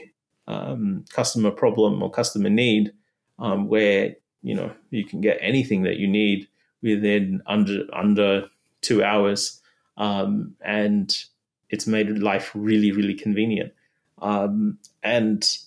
um, 0.47 1.03
customer 1.11 1.51
problem 1.51 2.01
or 2.01 2.09
customer 2.09 2.49
need 2.49 2.91
um, 3.39 3.67
where 3.67 4.15
you 4.41 4.55
know 4.55 4.71
you 4.91 5.05
can 5.05 5.21
get 5.21 5.37
anything 5.41 5.83
that 5.83 5.97
you 5.97 6.07
need 6.07 6.47
within 6.81 7.41
under 7.47 7.83
under 7.93 8.49
two 8.81 9.03
hours, 9.03 9.61
um, 9.97 10.55
and 10.61 11.23
it's 11.69 11.87
made 11.87 12.09
life 12.19 12.51
really 12.53 12.91
really 12.91 13.13
convenient. 13.13 13.73
Um, 14.21 14.77
and 15.03 15.57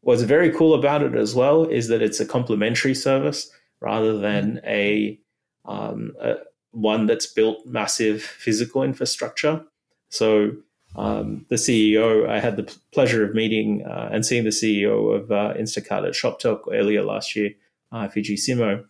what's 0.00 0.22
very 0.22 0.50
cool 0.50 0.74
about 0.74 1.02
it 1.02 1.14
as 1.14 1.34
well 1.34 1.64
is 1.64 1.88
that 1.88 2.02
it's 2.02 2.20
a 2.20 2.26
complementary 2.26 2.94
service 2.94 3.50
rather 3.80 4.18
than 4.18 4.60
a, 4.64 5.18
um, 5.64 6.12
a 6.20 6.34
one 6.72 7.06
that's 7.06 7.26
built 7.26 7.64
massive 7.66 8.22
physical 8.22 8.82
infrastructure. 8.82 9.64
So 10.08 10.52
um, 10.96 11.44
the 11.48 11.56
CEO, 11.56 12.28
I 12.28 12.40
had 12.40 12.56
the 12.56 12.72
pleasure 12.92 13.24
of 13.24 13.34
meeting 13.34 13.84
uh, 13.84 14.10
and 14.12 14.24
seeing 14.24 14.44
the 14.44 14.50
CEO 14.50 15.14
of 15.14 15.30
uh, 15.30 15.54
Instacart 15.54 16.06
at 16.06 16.14
ShopTalk 16.14 16.62
earlier 16.72 17.02
last 17.02 17.34
year, 17.34 17.50
uh, 17.92 18.08
Simo. 18.08 18.84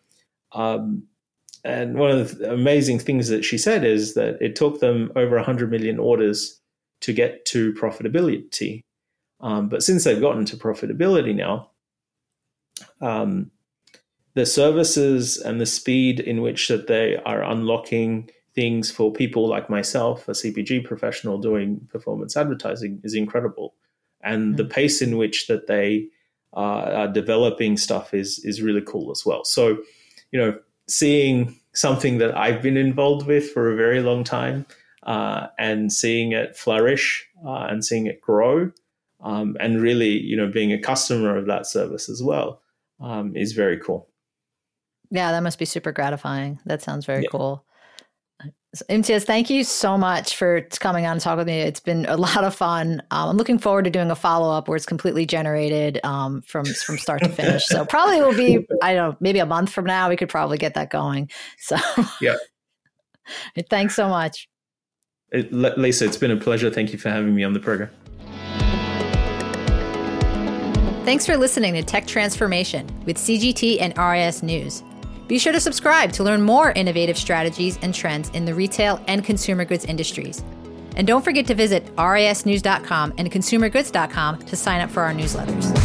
Um, 0.53 1.05
and 1.65 1.95
one 1.95 2.11
of 2.11 2.39
the 2.39 2.53
amazing 2.53 2.99
things 2.99 3.29
that 3.29 3.45
she 3.45 3.57
said 3.57 3.85
is 3.85 4.15
that 4.15 4.37
it 4.41 4.55
took 4.55 4.81
them 4.81 5.11
over 5.17 5.37
100 5.37 5.71
million 5.71 5.99
orders 5.99 6.61
to 7.01 7.13
get 7.13 7.47
to 7.47 7.73
profitability. 7.73 8.83
Um, 9.41 9.69
but 9.69 9.83
since 9.83 10.05
they've 10.05 10.21
gotten 10.21 10.45
to 10.47 10.57
profitability 10.57 11.35
now, 11.35 11.71
um, 13.01 13.51
the 14.35 14.45
services 14.45 15.39
and 15.39 15.61
the 15.61 15.67
speed 15.67 16.21
in 16.21 16.43
which 16.43 16.69
that 16.69 16.87
they 16.87 17.17
are 17.25 17.43
unlocking 17.43 18.31
things 18.55 18.91
for 18.91 19.13
people 19.13 19.49
like 19.49 19.69
myself, 19.69 20.29
a 20.29 20.33
CPG 20.33 20.85
professional 20.85 21.39
doing 21.39 21.81
performance 21.91 22.37
advertising, 22.37 23.01
is 23.03 23.15
incredible. 23.15 23.75
And 24.23 24.49
mm-hmm. 24.49 24.57
the 24.57 24.65
pace 24.65 25.03
in 25.03 25.17
which 25.17 25.49
that 25.49 25.67
they 25.67 26.09
uh, 26.57 26.61
are 26.61 27.09
developing 27.09 27.77
stuff 27.77 28.15
is 28.15 28.39
is 28.45 28.63
really 28.63 28.83
cool 28.83 29.11
as 29.11 29.25
well. 29.27 29.45
So, 29.45 29.79
you 30.31 30.41
know, 30.41 30.59
seeing 30.89 31.59
something 31.75 32.19
that 32.19 32.37
I've 32.37 32.63
been 32.63 32.77
involved 32.77 33.27
with 33.27 33.51
for 33.51 33.73
a 33.73 33.77
very 33.77 34.01
long 34.01 34.23
time 34.23 34.65
uh, 35.03 35.49
and 35.59 35.93
seeing 35.93 36.33
it 36.33 36.57
flourish 36.57 37.27
uh, 37.45 37.67
and 37.69 37.85
seeing 37.85 38.07
it 38.07 38.21
grow, 38.21 38.71
um, 39.23 39.57
and 39.59 39.83
really, 39.83 40.21
you 40.21 40.37
know, 40.37 40.47
being 40.47 40.73
a 40.73 40.79
customer 40.79 41.37
of 41.37 41.47
that 41.47 41.67
service 41.67 42.09
as 42.09 42.23
well 42.23 42.63
um, 43.01 43.37
is 43.37 43.53
very 43.53 43.79
cool. 43.79 44.09
Yeah, 45.11 45.33
that 45.33 45.43
must 45.43 45.59
be 45.59 45.65
super 45.65 45.93
gratifying. 45.93 46.61
That 46.67 46.83
sounds 46.83 47.05
very 47.05 47.23
yeah. 47.25 47.29
cool. 47.31 47.65
Imteaz, 48.89 49.25
thank 49.25 49.51
you 49.51 49.65
so 49.65 49.97
much 49.97 50.37
for 50.37 50.63
coming 50.81 51.07
on 51.07 51.13
and 51.13 51.21
talk 51.21 51.37
with 51.37 51.47
me. 51.47 51.61
It's 51.61 51.81
been 51.81 52.07
a 52.07 52.17
lot 52.29 52.45
of 52.45 52.55
fun. 52.55 53.03
Um, 53.11 53.31
I'm 53.31 53.37
looking 53.37 53.59
forward 53.59 53.85
to 53.85 53.91
doing 53.91 54.11
a 54.11 54.17
follow 54.17 54.51
up 54.51 54.69
where 54.69 54.77
it's 54.77 54.87
completely 54.87 55.27
generated 55.27 56.01
um, 56.05 56.43
from 56.43 56.65
from 56.67 56.99
start 56.99 57.23
to 57.23 57.29
finish. 57.29 57.67
So 57.67 57.85
probably 57.85 58.21
will 58.21 58.35
be 58.35 58.67
I 58.83 58.95
don't 58.95 59.11
know 59.11 59.17
maybe 59.21 59.39
a 59.39 59.47
month 59.47 59.71
from 59.71 59.85
now 59.85 60.09
we 60.09 60.17
could 60.17 60.29
probably 60.29 60.59
get 60.59 60.75
that 60.75 60.91
going. 60.91 61.31
So 61.59 61.77
yeah, 62.21 62.37
thanks 63.71 63.95
so 63.95 64.09
much, 64.09 64.49
it, 65.31 65.53
Lisa. 65.53 66.05
It's 66.05 66.17
been 66.17 66.31
a 66.31 66.37
pleasure. 66.37 66.71
Thank 66.71 66.93
you 66.93 66.99
for 66.99 67.11
having 67.11 67.35
me 67.35 67.45
on 67.45 67.53
the 67.53 67.61
program. 67.61 67.91
Thanks 71.05 71.27
for 71.27 71.37
listening 71.37 71.75
to 71.75 71.83
Tech 71.83 72.07
Transformation 72.07 72.89
with 73.05 73.19
CGT 73.19 73.77
and 73.79 73.97
RIS 73.99 74.43
News. 74.43 74.83
Be 75.27 75.39
sure 75.39 75.53
to 75.53 75.61
subscribe 75.61 76.13
to 76.13 76.23
learn 76.23 76.43
more 76.43 76.71
innovative 76.73 77.17
strategies 77.17 77.79
and 77.83 77.95
trends 77.95 78.29
in 78.31 78.45
the 78.45 78.55
retail 78.55 79.03
and 79.07 79.25
consumer 79.25 79.65
goods 79.65 79.85
industries. 79.85 80.45
And 80.97 81.07
don't 81.07 81.23
forget 81.23 81.47
to 81.47 81.55
visit 81.55 81.95
risnews.com 81.97 83.15
and 83.19 83.31
consumergoods.com 83.31 84.39
to 84.45 84.57
sign 84.57 84.81
up 84.81 84.91
for 84.91 85.03
our 85.03 85.13
newsletters. 85.13 85.84